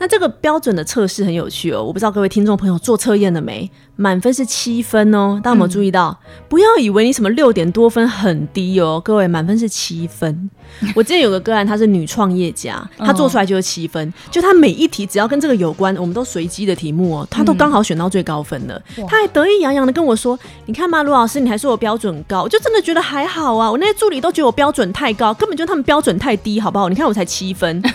[0.00, 3.70] 那这个标准的测试很有趣哦，我不知道各位听众朋友做测验了没？
[3.96, 6.18] 满分是七分哦，大家有没有注意到？
[6.24, 10.48] 嗯、不要以为你什么六点多分很低哦，各位满分是七分。
[10.96, 18.82] 我之前有个个案，她是女创业家，她做出来就是七分，哦、就她每一题只要跟这个有关，我们都随机的题目哦，她都刚好选到最高分了。
[19.06, 23.70] 她、嗯、还得意洋洋的跟我说：“你看嘛，卢老师，你还说我标准高，我就真的觉得还好啊。
[23.70, 26.88] 我那些助理都觉得我标准太高，根本就他们标准太低，好不好？
[26.88, 27.82] 你看我才七分。”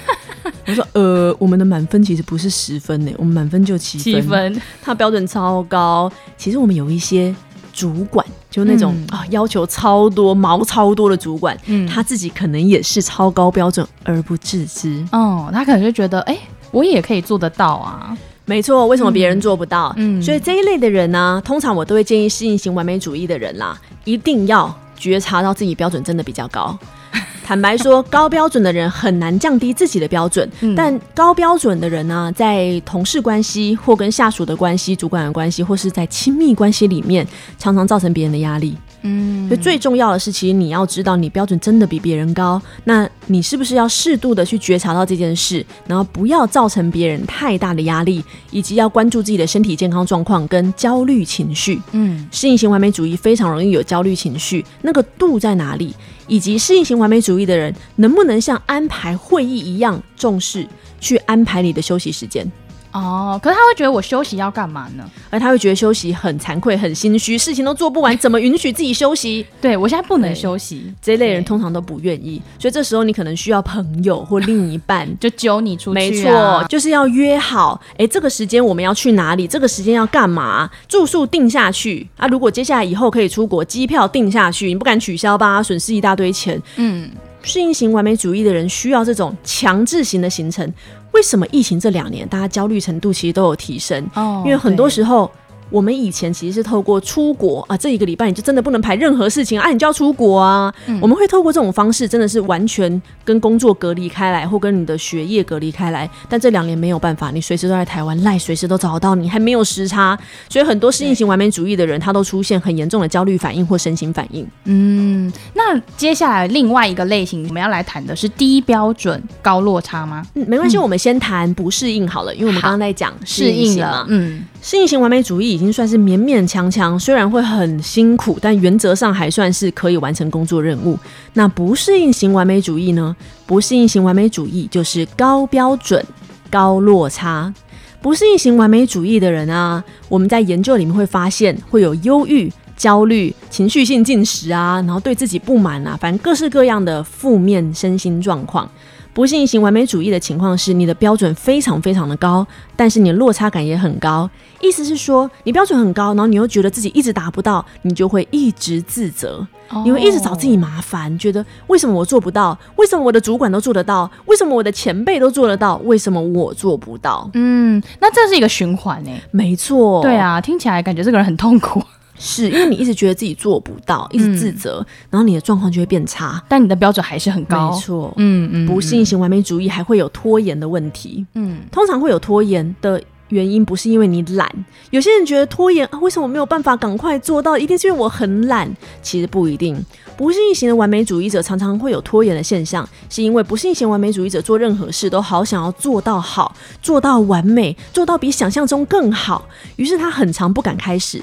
[0.68, 4.04] 我说：“呃，我们的满分其实不是十分呢，我们满分就七分。
[4.04, 7.36] 七分，他标准超高。”其实我们有一些
[7.74, 15.06] 主管，就那种、嗯、啊要求超多、毛超多的主管，嗯，他自己可能也是超高标准而不自知。
[15.12, 16.40] 哦，他可能就觉得，哎、欸，
[16.72, 18.18] 我也可以做得到啊。
[18.48, 19.92] 没错，为什么别人做不到？
[19.98, 26.78] 嗯，所以这一类的人呢、啊，通常我都会建议适应型完美主义的人啦，一定要觉察到自己标准真的比较高。
[27.46, 37.28] 坦白说，高标准的人很难降低自己的标准，嗯、但高标准的人呢，在同事关系或跟下属的关系、主管的关系，或是在亲密关系里面，
[37.60, 38.76] 常常造成别人的压力。
[39.04, 51.80] 嗯，所以最重要的是，其实你要知道你标准真的比别人高，那你是不是要适度的去觉察到这件事，然后不要造成别人太大的压力，以及要关注自己的身体健康状况跟焦虑情绪。
[51.92, 55.94] 嗯，适应型完美主义非常容易有焦虑情绪，那个度在哪里？
[56.28, 60.68] 以及适应型完美主义的人能不能像安排会议一样重视
[61.00, 62.50] 去安排你的休息时间？
[62.96, 65.04] 哦，可是他会觉得我休息要干嘛呢？
[65.30, 69.46] 而他会觉得休息很惭愧、很心虚，事情都做不完，怎么允许自己休息？
[69.60, 79.46] 对，我现在不能休息，这一类人通常都不愿意，所以这时候你可能需要朋友或另一半 就揪你出去，没错，就是要约好，哎，这个时间我们要去哪里？
[79.46, 80.70] 这个时间要干嘛？
[80.88, 82.26] 住宿定下去啊！
[82.28, 85.62] 如果接下来以后可以出国，机票定下去，你不敢取消吧？
[85.62, 86.62] 损失一大堆钱。
[86.78, 87.10] 嗯，
[87.42, 90.74] 适应型完美主义的人需要这种强制型的行程。
[91.16, 94.06] 为什么疫情这两年大家焦虑程度其实都有提升？
[94.16, 95.32] 哦，因为很多时候。
[95.70, 100.74] 我们以前其实是透过出国啊，这一个礼拜你就真的不能排任何事情啊，你就要出国啊。
[100.86, 106.10] 嗯、我们会透过这种方式，真的是完全跟工作隔离开来，或跟你的学业隔离开来。
[106.30, 110.18] 但这两年没有办法，你随时都在台湾，赖随时都找到你，还没有时差，
[110.50, 114.48] 所以很多适应型完美主义的人，他都出现很严重的焦虑反应或身心反应。
[114.66, 120.26] 嗯，那接下来另外一个类型，我们要来谈的是低标准高落差吗？
[120.36, 124.46] 嗯，没关系，嗯、我们先谈不适应好了，因为我们刚刚在讲适应了，嗯。
[124.62, 130.98] 适应型完美主义已经算是勉勉强强，虽然会很辛苦，但原则上还算是可以完成工作任务。
[131.34, 133.16] 那不适应型完美主义呢？
[133.46, 136.04] 不适应型完美主义就是高标准、
[136.50, 137.54] 高落差。
[138.02, 148.70] 不适应型完美主义的人啊，我们在研究里面会发现会有忧郁、焦虑、情绪性进食啊，然后对自己不满啊，反正各式各样的负面身心状况。
[149.16, 154.30] 不适应型完美主义的情况是，你的标准非常非常的高，但是你的落差感也很高。
[154.60, 159.48] 意思是说，你标准很高，然后你又觉得自己一直达不到，你就会一直自责，
[159.86, 162.60] 你会一直找自己麻烦，觉得为什么我做不到？
[162.76, 164.12] 为什么我的主管都做得到？
[164.26, 165.78] 为什么我的前辈都做得到？
[165.86, 167.30] 为什么我做不到？
[167.36, 169.22] 嗯，那这是一个循环诶。
[169.32, 171.82] 没错，对啊，听起来感觉这个人很痛苦。
[172.18, 177.72] 是因为你一直觉得自己做不到，一直自责，嗯、然后你的状况就会变差，但你的标准还是很高。
[177.72, 181.26] 没错，嗯嗯，不适应型完美主义还会有拖延的问题。
[181.34, 184.50] 嗯，通常会有拖延的原因不是因为你懒，
[184.92, 187.58] 有些人觉得拖延啊，为什么没有办法赶快做到？
[187.58, 188.72] 一定是因为我很懒。
[189.02, 189.76] 其实不一定，
[190.16, 201.22] 不适应型的完美主义者常常会有拖延的现象，是因为不适应型完美主义者做任何事都好想要做到好，做到完美，做到比想象中更好，于是他很常不敢开始。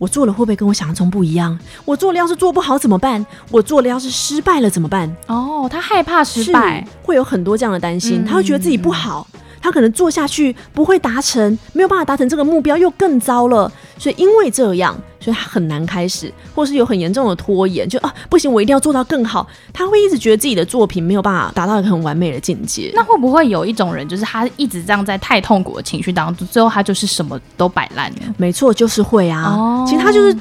[0.00, 1.58] 我做了会不会跟我想象中不一样？
[1.84, 3.24] 我做了要是做不好怎么办？
[3.50, 5.14] 我做了要是失败了怎么办？
[5.26, 9.28] 哦，他害怕失败，会有很多这样的担心，嗯、他会觉得自己不好。
[9.34, 13.70] 嗯他可能做下去不会达成，没有办法达成这个目标，又更糟了。
[13.98, 19.46] 所以因为这样，所以他很难开始，或是有很严重的拖延，就啊不行，我一定要做到更好。
[19.72, 22.90] 他会一直觉得自己的作品没有办法达到一个很完美的境界。
[22.94, 28.18] 那会不会有一种人，就是他一直这样在太痛苦的情绪当中，最后他就是什么都摆烂了？
[28.38, 29.54] 没错，就是会啊。
[29.54, 30.34] 哦、其实他就是。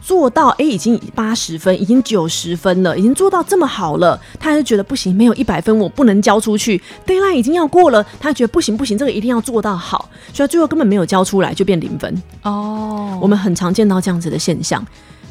[0.00, 6.80] 做到哎，已经八十分，已经九十分了，已经做到这么好了，他还是觉得不行，没有一百分，我不能交出去。
[7.06, 12.22] Deadline 已经要过了，他觉得不行不行，这个一定要做到好，所以最后根本没有交出来，就变零分。
[12.42, 14.84] 哦，我们很常见到这样子的现象，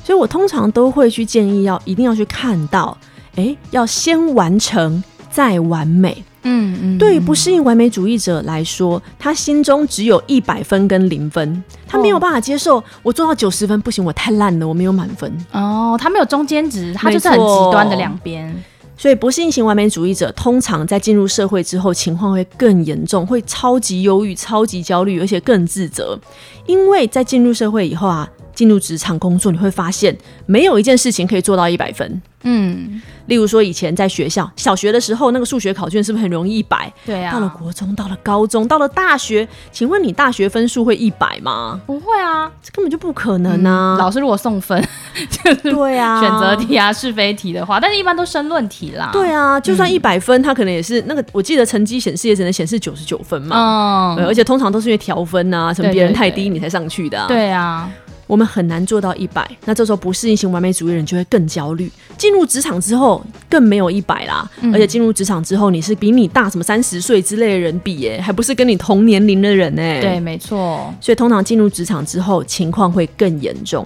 [0.04, 2.96] 所以我通常都会去建议要一定要去看到，
[3.36, 6.24] 哎，要先完成再完美。
[6.44, 15.32] 嗯嗯，对于不适应完美主义者来说，他心中只有一百分跟零分，他没有办法接受我做到九十分不行，我太烂了，我没有满分。
[15.52, 18.56] 哦，他没有中间值，他就是很极端的两边。
[18.98, 26.20] 所以不适应型完美主义者通常在进入社会之后，情况会更严重，会超级忧郁、超级焦虑，而且更自责，
[26.66, 28.30] 因为在进入社会以后啊。
[28.60, 30.14] 进入职场工作，你会发现
[30.46, 32.22] 没有一件事情可以做到一百分。
[32.44, 36.92] 嗯，例如说以前在学校小学的时候，那个数学考卷是不是很容易一百？
[37.06, 37.32] 对啊。
[37.32, 41.80] 到了国中，到了高中，到了大学，请问你大学分数会一百吗？
[41.86, 43.96] 不会啊，这根本就不可能啊！
[43.96, 44.86] 嗯、老师如果送分，
[45.30, 49.10] 就是对啊，选择题啊、是非题的话，但是一般都申论题啦。
[49.14, 54.16] 对啊，就算一百分，他可能也是那个，我记得成绩显示也只能显示九十九分嘛。
[54.18, 57.28] 嗯，而且通常都是因为调分啊，什么别人太低你才上去的啊。
[57.28, 57.90] 对啊。
[58.30, 61.92] 我们很难做到一百，那这时候不适应型完美主义人就会更焦虑。
[62.16, 70.00] 进入职场之后更没有一百啦，嗯、而且进入职场之后，你是比你大什么三十岁之类的人比耶，还不是跟你同年龄的人哎。
[70.00, 70.94] 对，没错。
[71.02, 73.84] 所以通常进入职场之后，情况会更严重。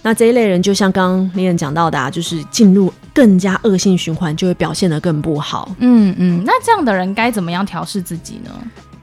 [0.00, 5.70] 那这一类人就像刚刚丽人讲到的，啊，就是进入更加恶性循环，就会表现得更不好。
[5.80, 8.50] 嗯嗯，那这样的人该怎么样调试自己呢？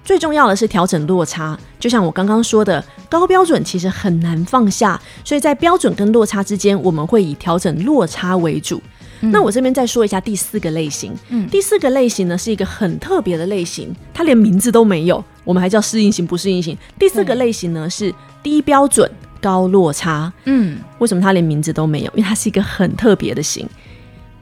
[0.09, 8.81] 最重要的是调整落差，就像我刚刚说的，高标准其实很难放下，所以在标准跟落差之间，我们会以调整落差为主。
[9.21, 16.75] 嗯、那我这边再说一下第四个类型，嗯，第四个类型呢是一个很特别的类型，它连名字都没有，我们还叫适应型不适应型。
[16.97, 19.07] 第四个类型呢是低标准
[19.39, 22.11] 高落差，嗯，为什么它连名字都没有？
[22.15, 23.69] 因为它是一个很特别的型。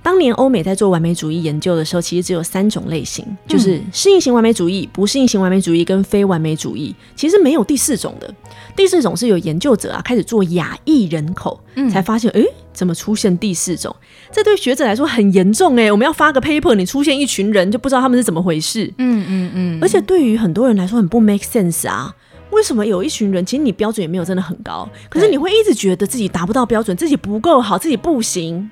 [0.08, 6.96] 当年欧美在做完美主义研究的时候，其实只有三种类型，就是适应型完美主义、不适应型完美主义跟非完美主义。
[7.14, 8.34] 其实没有第四种的。
[8.74, 11.60] 第四种是有研究者啊开始做亚裔人口，
[11.92, 12.42] 才发现，哎，
[12.72, 13.94] 怎么出现第四种？
[14.32, 18.86] 这对学者来说很严重哎，我们要发个 paper，你出现一群人就不知道他们是怎么回事。
[19.00, 19.80] 嗯嗯嗯。
[19.82, 22.16] 而且对于很多人来说很不 make sense 啊，
[22.52, 28.72] 为什么有一群人其实你标准也没有真的很高，可是你会一直觉得自己达不到标准，自己不够好，自己不行。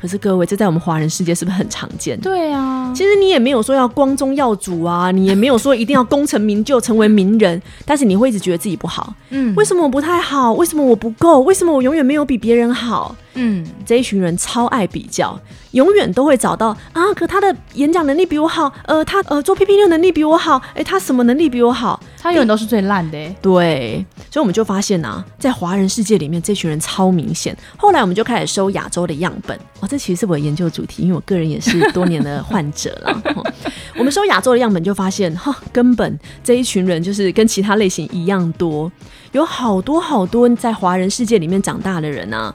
[0.00, 2.18] 可是各位，这在我们华人世界是不是很常见？
[2.20, 9.12] 对啊，其实你也没有说要光宗耀祖啊，你也没有说一定要功成名就成为名人，但是你会一直觉得自己不好。
[9.28, 10.54] 嗯，为什么我不太好？
[10.54, 11.40] 为什么我不够？
[11.40, 13.14] 为什么我永远没有比别人好？
[13.34, 15.38] 嗯，这一群人超爱比较，
[15.72, 22.00] 永远都会找到啊，可他的演讲能力比我好，呃，他呃做 PPT 的能力比我好，哎，他什么能力比我好？
[22.22, 23.18] 他永远都是最烂的。
[23.40, 27.56] 对，所以我们就发现啊，在华人世界里面，这群人超明显。
[27.76, 29.58] 后来我们就开始收亚洲的样本。
[29.80, 33.22] 哦，这其实是我的研究主题，因为我个人也是多年的患者了。
[33.96, 38.90] 我们收亚洲的样本就发现，哈，根本这一群人就是跟其他类型一样多，
[39.32, 42.54] 有好多好多在华人世界里面长大的人啊，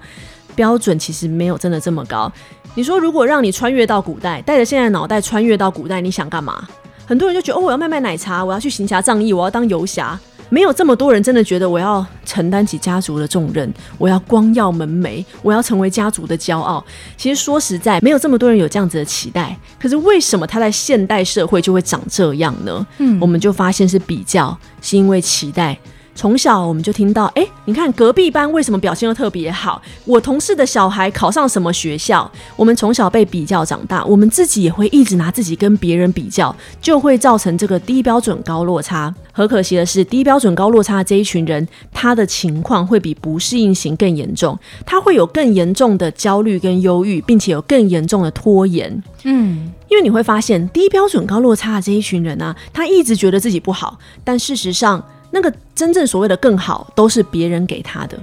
[0.56, 2.32] 标准其实没有真的这么高。
[2.74, 6.68] 你说，如果让你穿越到古代，带着现在的脑袋穿越到古代，你想干嘛？
[7.06, 10.20] 很多人就觉得，哦，我要卖卖奶茶，我要去行侠仗义，我要当游侠。
[10.50, 16.84] 没有这么多人真的觉得我要承担起家族的重任，我要光耀门楣，我要成为家族的骄傲。
[17.18, 19.58] 其实说实在，没有这么多人有这样子的期待。
[19.80, 22.86] 可是为什么他在现代社会就会长这样呢？
[23.00, 25.78] 嗯，我们就发现是比较，是因为期待。
[26.16, 29.82] 从小我们就听到，哎，你看隔壁班为什么表现得特别好？
[30.06, 32.32] 我同事的小孩考上什么学校？
[32.56, 39.14] 我们从小被比较长大，我们自己也会一直拿自己跟别人比较，就会造成这个低标准高落差。
[39.34, 49.04] 很可惜的是，低标准高落差的这一群人，他的情况会比不适应型更严重，他会有更严重的焦虑跟忧郁，并且有更严重的拖延。
[49.26, 55.04] 嗯，因为你会发现，低标准高落差的这一群人啊，他一直觉得自己不好，但事实上。
[55.36, 58.18] 那个真正所谓的更好，都是别人给他的，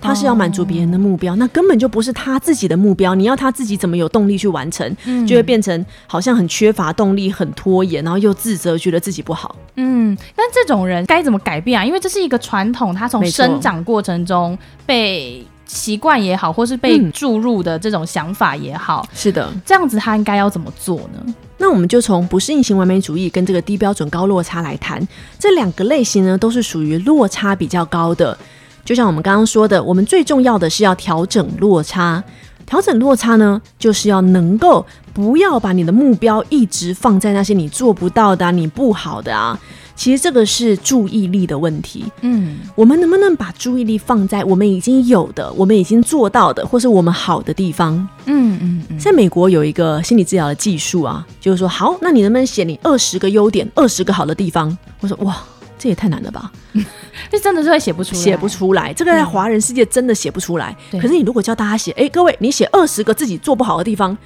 [0.00, 3.14] 他是要满足别人的目标，哦，那根本就不是他自己的目标。
[3.14, 4.96] 你要他自己怎么有动力去完成？
[5.04, 9.54] 嗯，就会变成好像很缺乏动力，很拖延，然后又自责，觉得自己不好。
[9.76, 11.84] 嗯，但这种人该怎么改变啊？
[11.84, 21.34] 因为这是一个传统，他从生长过程中被习惯也好，或是被注入的这种想法也好，是的，这样子他应该要怎么做呢？
[21.58, 25.06] 那我们就从不适应型完美主义跟这个低标准高落差来谈，
[25.38, 28.36] 这两个类型呢，都是属于落差比较高的。
[28.84, 32.22] 就像我们刚刚说的，我们最重要的是要调整落差。
[32.66, 39.58] 调整落差呢，就是要能够不要把你的目标一直放在那些你做不到的啊，你不好的啊。
[39.96, 42.04] 其实这个是注意力的问题。
[42.20, 47.94] 嗯，我们能不能把注意力放在我们已经有的、我们已经做到的，或是我们好的地方？
[48.26, 48.98] 嗯嗯嗯。
[48.98, 54.76] 在美国有一个心理治疗的技术啊，就是说，好，那你能不能写你二十个优点、二十个好的地方？
[55.00, 55.42] 我说，哇，
[55.78, 56.52] 这也太难了吧？
[57.30, 58.92] 这真的是会写不出来，写不出来。
[58.92, 60.76] 这个在华人世界真的写不出来。
[60.92, 61.00] 嗯。
[61.00, 64.16] 可是你如果叫大家写，哎，各位，你写二十个自己做不好的地方。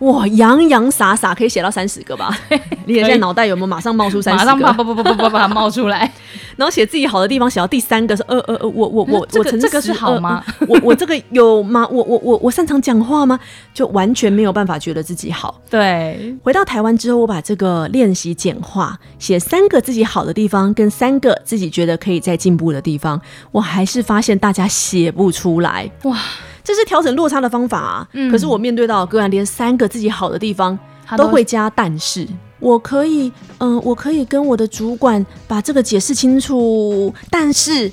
[0.00, 2.36] 哇，洋洋洒洒可以写到三十个吧？
[2.86, 4.56] 你现在脑袋有没有马上冒出三十个？
[4.56, 6.10] 马上不不不不不把它冒出来。
[6.56, 10.42] 然后写自己好的地方，写到第三个是呃呃呃，我我我、我这个是好吗？
[10.60, 11.86] 呃、我我这个有吗？
[11.90, 13.38] 我我我我擅长讲话吗？
[13.72, 15.60] 就完全没有办法觉得自己好。
[15.70, 23.20] 对，回到台湾之后，我把这个练习简化，写三个自己好的地方，跟三个自己觉得可以再进步的地方，
[23.52, 25.90] 我还是发现大家写不出来。
[26.04, 26.18] 哇！
[26.62, 30.78] 这是调整落差的方法啊，嗯，可是我面对到个案，连三个自己好的地方
[31.16, 32.26] 都会加但是，
[32.58, 37.90] 我可以，嗯、呃，我可以跟我的主管把这个解释清楚，但是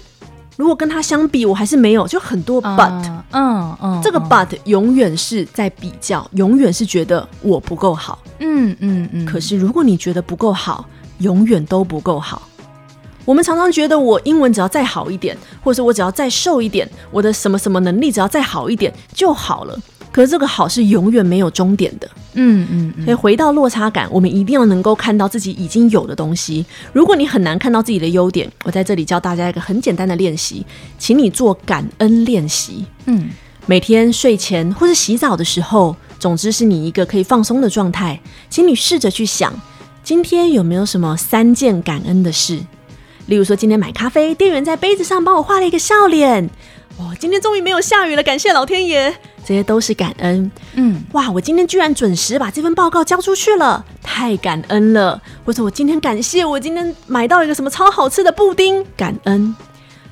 [0.57, 10.85] 如果跟他相比，我还是没有，就很多 but，嗯嗯，嗯，这个 but 永远是在比较，永远是觉得我不够好，嗯嗯嗯，可是如果你觉得不够好，
[11.19, 12.41] 永远都不够好。
[13.27, 19.77] 我们常常觉得我英文只要再好一点，或者我只要再瘦一点，我的什么什么能力只要再好一点就好了。
[20.13, 22.09] 可是这个好是永远没有终点的。
[22.35, 23.03] 嗯嗯嗯。
[23.03, 26.65] 所以回到落差感，我们一定要能够看到自己已经有的东西。
[26.93, 30.65] 如果你很难看到自己的优点，我在这里教大家一个很简单的练习，
[30.97, 32.85] 请你做感恩练习。
[33.07, 33.29] 嗯，
[33.65, 39.53] 每天睡前或是洗澡的时候，总之是你一个可以放松的状态，请你试着去想，
[40.01, 42.61] 今天有没有什么三件感恩的事。
[43.27, 46.49] 例如说，今天买咖啡，店员在杯子上帮我画了一个笑脸。
[46.97, 49.13] 哦，今天终于没有下雨了，感谢老天爷，
[49.45, 50.49] 这些都是感恩。
[50.73, 55.21] 嗯，哇，我今天居然准时把这份报告交出去了，太感恩了。
[55.45, 59.55] 或者我今天感谢我今天买到一个什么超好吃的布丁，感恩。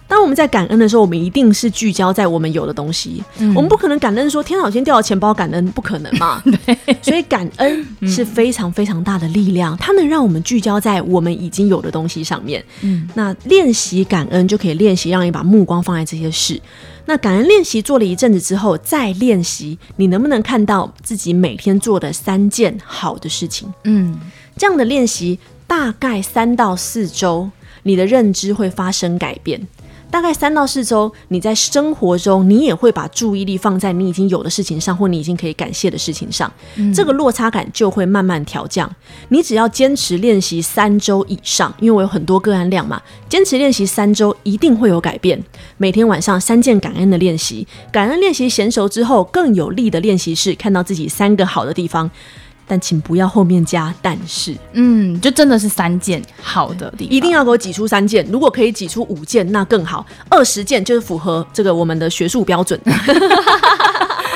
[0.07, 3.23] 当我们在感恩的时候，我们一定是聚焦在我们有的东西。
[3.39, 6.41] 嗯、我们不可能感恩说：“天哪，我今天掉了钱包，感恩不可能嘛？”。
[7.01, 12.63] 所以感恩是非常非常大的力量，它能让我们聚焦在我们已经有的东西上面。
[12.81, 13.09] 嗯。
[13.15, 16.61] 那练习感恩就可以练习让你把目光放在这些事。
[17.07, 23.73] 那感恩练习做了一阵子之后，再练习，你能不能看到自己每天做的三件好的事情？
[23.83, 24.17] 嗯。
[24.57, 25.37] 这样的练习
[25.67, 27.49] 大概三到四周，
[27.83, 29.67] 你的认知会发生改变。
[30.09, 38.89] 大概三到四周，你在生活中，你也会把注意力放在你已经有的事情上，或你已经可以感谢的事情上，嗯、这个落差感就会慢慢调降。
[39.29, 45.43] 你只要坚持练习三周以上，因为我有很多个案量嘛，坚持练习三周一定会有改变。
[45.77, 52.09] 每天晚上三件感恩的练习，感恩练习娴熟之后，更有力的练习是看到自己三个好的地方。
[52.67, 58.25] 但请不要后面加但是，嗯，就真的是三件好的地方，一定要给我挤出三件。
[58.31, 60.05] 如果可以挤出五件，那更好。
[60.29, 62.79] 二十件就是符合这个我们的学术标准。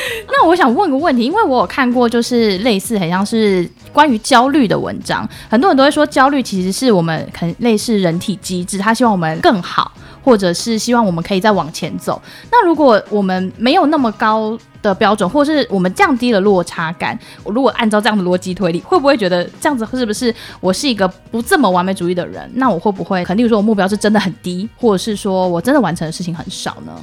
[0.28, 9.92] 那我想问个问题，因为我有看过，就是类似很像是关于焦虑的文章，很多人都会说焦虑其实是我们很类似人体机制，他希望我们更好。
[10.22, 12.22] 或者是希望我们可以再往前走。
[12.52, 22.48] 那如果我们没有那么高的标准，或是我们降低了落差感，我如果按照这样的逻辑推理，会不会觉得这样子是不是我是一个不这么完美主义的人？
[22.56, 26.94] 那我会不会肯定说我目标是真的很低，或者是说我真的完成的事情很少呢？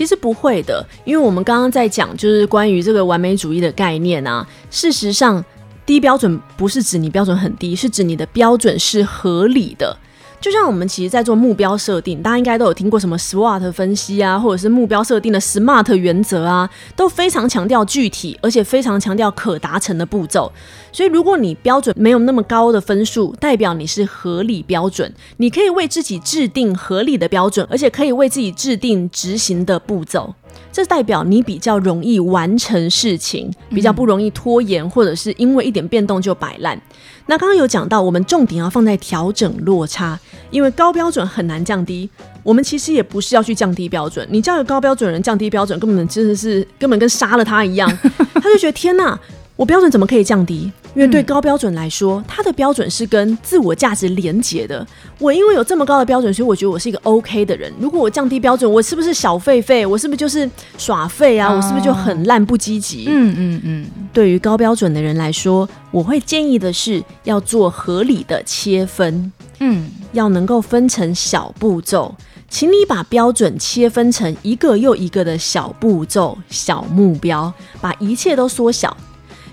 [0.00, 4.46] 其实不会的，因为我们刚刚在讲就是关于这个完美主义的概念啊。
[4.70, 5.44] 事实上，
[5.84, 9.94] 低标准不是指你标准很低，是指你的标准是合理的。
[10.40, 20.50] 就像我们其实，在做目标设定，大家应该都有听过什么 SWOT 分析啊，或者是目标设定的 SMART 原则啊，都非常强调具体，而且非常强调可达成的步骤。
[20.92, 30.34] 所以，如果你标准没有那么高的分数，代表你是合理标准，你可以为自己制定合理的标准，而且可以为自己制定执行的步骤。
[30.72, 36.80] 这代表你比较容易完成事情，比较不容易拖延，或者是因为一点变动就摆烂。
[37.26, 40.18] 那刚刚有讲到，我们重点要放在调整落差，
[40.50, 42.08] 因为高标准很难降低。
[42.42, 47.88] 我们其实也不是要去降低标准，你叫一个高标准人降低标准，根本真的是根本跟杀了他一样，
[48.34, 49.18] 他就觉得天哪，
[49.56, 50.72] 我标准怎么可以降低？
[50.94, 54.84] 因为对高标准来说，它的标准是跟自我价值连结的。
[55.18, 57.72] 我因为有这么高的标准，所以我觉得我是一个 OK 的人。
[57.78, 59.86] 如果我降低标准，我是不是小废废？
[59.86, 61.52] 我是不是就是耍废啊？
[61.52, 63.06] 我是不是就很烂不积极？
[63.08, 63.86] 嗯嗯嗯。
[64.12, 69.32] 对于高标准的人来说，我会建议的是要做合理的切分。
[69.60, 72.14] 嗯，要能够分成小步骤，
[72.48, 78.96] 请你把标准切分成一个又一个的小步骤、小目标，把一切都缩小。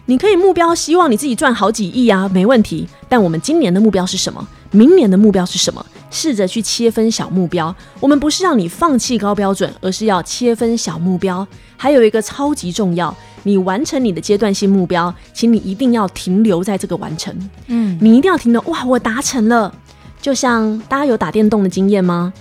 [0.10, 2.88] 你可以目标希望你自己赚好几亿啊，没问题。
[3.10, 4.48] 但我们今年的目标是什么？
[4.72, 5.86] 明年的目标是什么？
[6.10, 7.76] 试着去切分小目标。
[8.00, 11.46] 我们不是让你放弃高标准，而是要切分小目标。
[11.76, 17.38] 还有一个超级重要，你完成你的阶段性目标，请你一定要停留在这个完成。
[17.68, 18.62] 嗯，你一定要停留。
[18.62, 19.74] 哇，我达成了。
[20.22, 22.32] 就像大家有打电动的经验吗？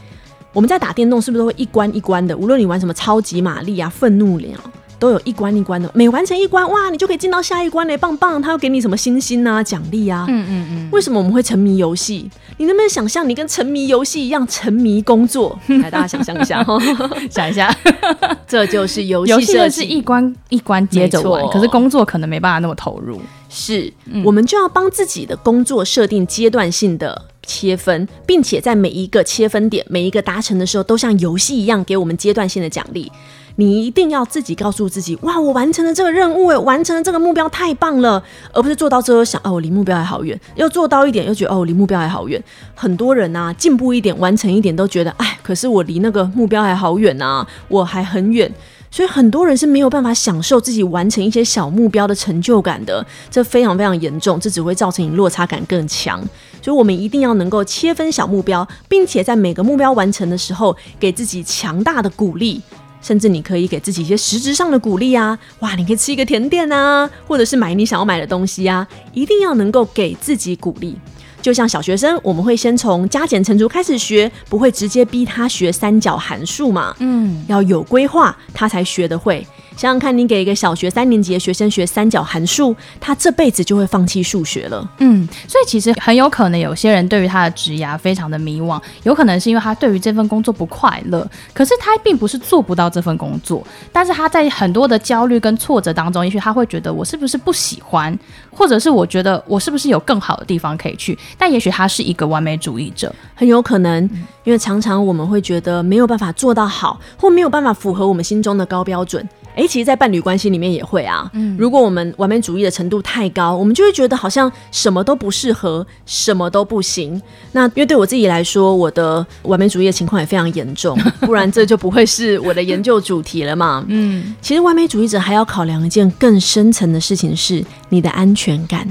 [0.53, 2.37] 我们在打电动是不是都会一关一关的？
[2.37, 4.57] 无论你玩什么超级玛丽啊、愤怒鸟。
[4.99, 8.41] 都有一关一关的，每完成一关，哇，你就可以进到下一关嘞，棒棒！
[8.41, 10.27] 他要给你什么星星啊、奖励啊？
[10.29, 10.89] 嗯嗯嗯。
[10.93, 12.31] 为什么我们会沉迷游戏？
[12.59, 15.59] 你能不能想象你跟沉迷游戏一样沉迷工作？
[15.83, 16.65] 来，大家想象一下，
[17.31, 17.75] 想一下，
[18.49, 19.33] 这就是游戏。
[19.33, 23.21] 游戏是一关一关接着玩，可是工作可能没办法那么投入。
[23.49, 33.11] 是，嗯、我们就要帮自己的工作设定阶段性的切分，并且在每一个切分点、每一个达成的时候，都像游戏一样给我们阶段性的奖励。
[33.59, 42.43] 你一定要自己告诉自己，哇，我完成了这个任务，诶，完成了这个目标，太棒了，而不是做到之后想，哦，我离目标还好远，又做到一点，又觉得，哦，离目标还好远。
[42.75, 48.53] 很多人呐、进步一点，完成一点，都觉得，哎，可是我离那个目标还好远啊，我还很远。
[48.91, 56.23] 所以很多人是没有办法享受自己完成一些小目标的成就感的，这非常非常严重，这只会造成你落差感更强。
[56.63, 62.61] 所以我们一定要能够切分小目标，并且在每个目标完成的时候，给自己强大的鼓励。
[63.07, 70.99] 甚至你可以给自己一些实质上的鼓励啊，哇，你可以吃一个甜点啊，或者是买你想要买的东西啊，一定要能够给自己鼓励。
[71.41, 79.47] 就像小学生，我们会先从加减乘除开始学，不会直接逼他学三角函数嘛，嗯，要有规划，他才学得会。
[79.77, 84.91] 想想看，你给一个小学三年级的学生学三角函数，他这辈子就会放弃数学了。
[84.99, 98.19] 嗯，所以其实很有可能有些人对于他的职涯非常的迷惘，有可能是因为他对于这份工作不快乐，可是他并不是做不到这份工作，但是他在很多的焦虑跟挫折当中，也许他会觉得我是不是不喜欢，
[98.51, 104.03] 或者是我觉得我是不是有更好的地方可以去，但也许他是一个完美主义者，很有可能，
[104.45, 109.29] 因为常常我们会觉得没有办法做到好，或没有办法符合我们心中的高标准。
[109.57, 111.29] 诶，其实，在伴侣关系里面也会啊。
[111.33, 117.21] 嗯，如果我们完美主义的程度太高，我们就会觉得好像什么都不适合，什么都不行。
[117.53, 123.83] 那因为对我自己来说，我的完美主义的情况也非常严重，不然这就不会是我的研究主题了嘛。
[123.89, 128.87] 嗯，其实完美主义者还要考量一件更深层的事情，是你的安全感。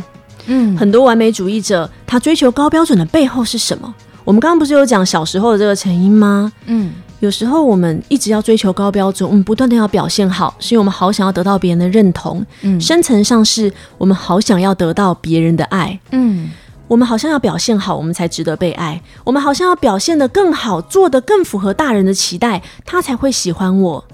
[0.47, 3.93] 嗯，很多完美主义者他追求高标准的背后是什么？
[4.23, 6.51] 我们刚刚不是有讲小时候的这个成因吗？
[6.65, 6.91] 嗯。
[7.21, 12.45] 有时候我们一直要追求高标准，我们不断的要表现好，是因为我们好想要得到别人的认同。
[12.61, 15.97] 嗯，深层上是我们好想要得到别人的爱。
[16.11, 16.51] 嗯，
[16.87, 19.01] 我们好像要表现好，我们才值得被爱。
[19.23, 24.05] 我们好像要表现得更好，做得更符合大人的期待，他才会喜欢我。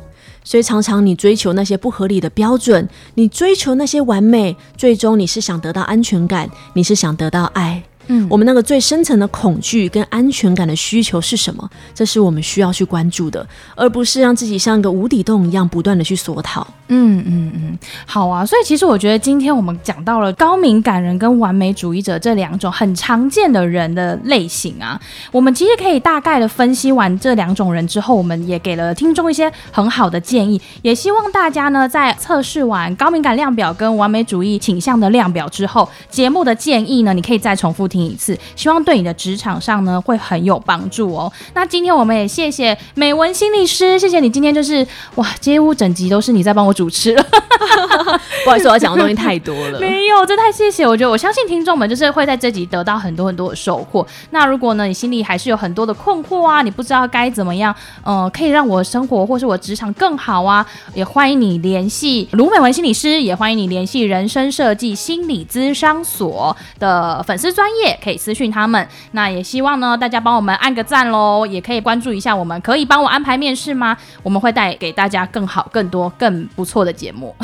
[0.44, 7.84] 所以常常你追求那些不合理的标准，你追求那些完美，最终你是想得到安全感，你是想得到爱。
[8.08, 11.70] 嗯，我们那个最深层的恐惧跟安全感的需求是什么？
[11.94, 13.46] 这是我们需要去关注的，
[13.76, 16.66] 而不是让自己像一个无底洞一样不断的去索讨。
[16.88, 18.46] 嗯嗯嗯，好啊。
[18.46, 25.00] 所以其实我觉得今天我们讲到了高敏感人跟完美主义者这两种很常见的人的类型啊，
[25.32, 41.32] 我们其实可以大概的分析完这两种人之后，我们也给了听众一些很好的建议，也希望大家呢在测试完高敏感量表跟完美主义倾向的量表之后，节目的建议呢，你可以再重复听一次，希望对你的职场上呢会很有帮助哦。
[41.54, 47.24] 那今天我们也谢谢美文心理师，谢谢你今天就是哇，几乎整集都是你在帮我主持了，
[48.46, 54.06] 不好意思，我要讲的东西太多了， 没有，这太谢谢，我觉得我相信听众们就是会在这集得到很多很多的收获。
[54.30, 68.88] 那如果呢，你心里还是有很多的困惑啊，你不知道该怎么样，呃，可以让我生活或是我职场更好啊，也欢迎你联系卢美文心理师，也欢迎你联系人生设计心理咨商所的粉丝专页，可以私讯他们。
[69.12, 73.98] 那也希望呢，大家帮我们按个赞喽，也可以关注一下我们，可以帮我安排面试吗？
[74.24, 77.36] 我们会带给大家更好、更多、更不错的节目。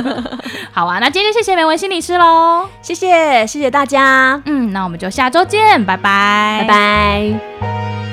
[0.72, 8.05] 好啊，那今天谢谢美文心理师喽，谢谢谢谢大家，嗯，那我们就下周见，拜拜，拜拜。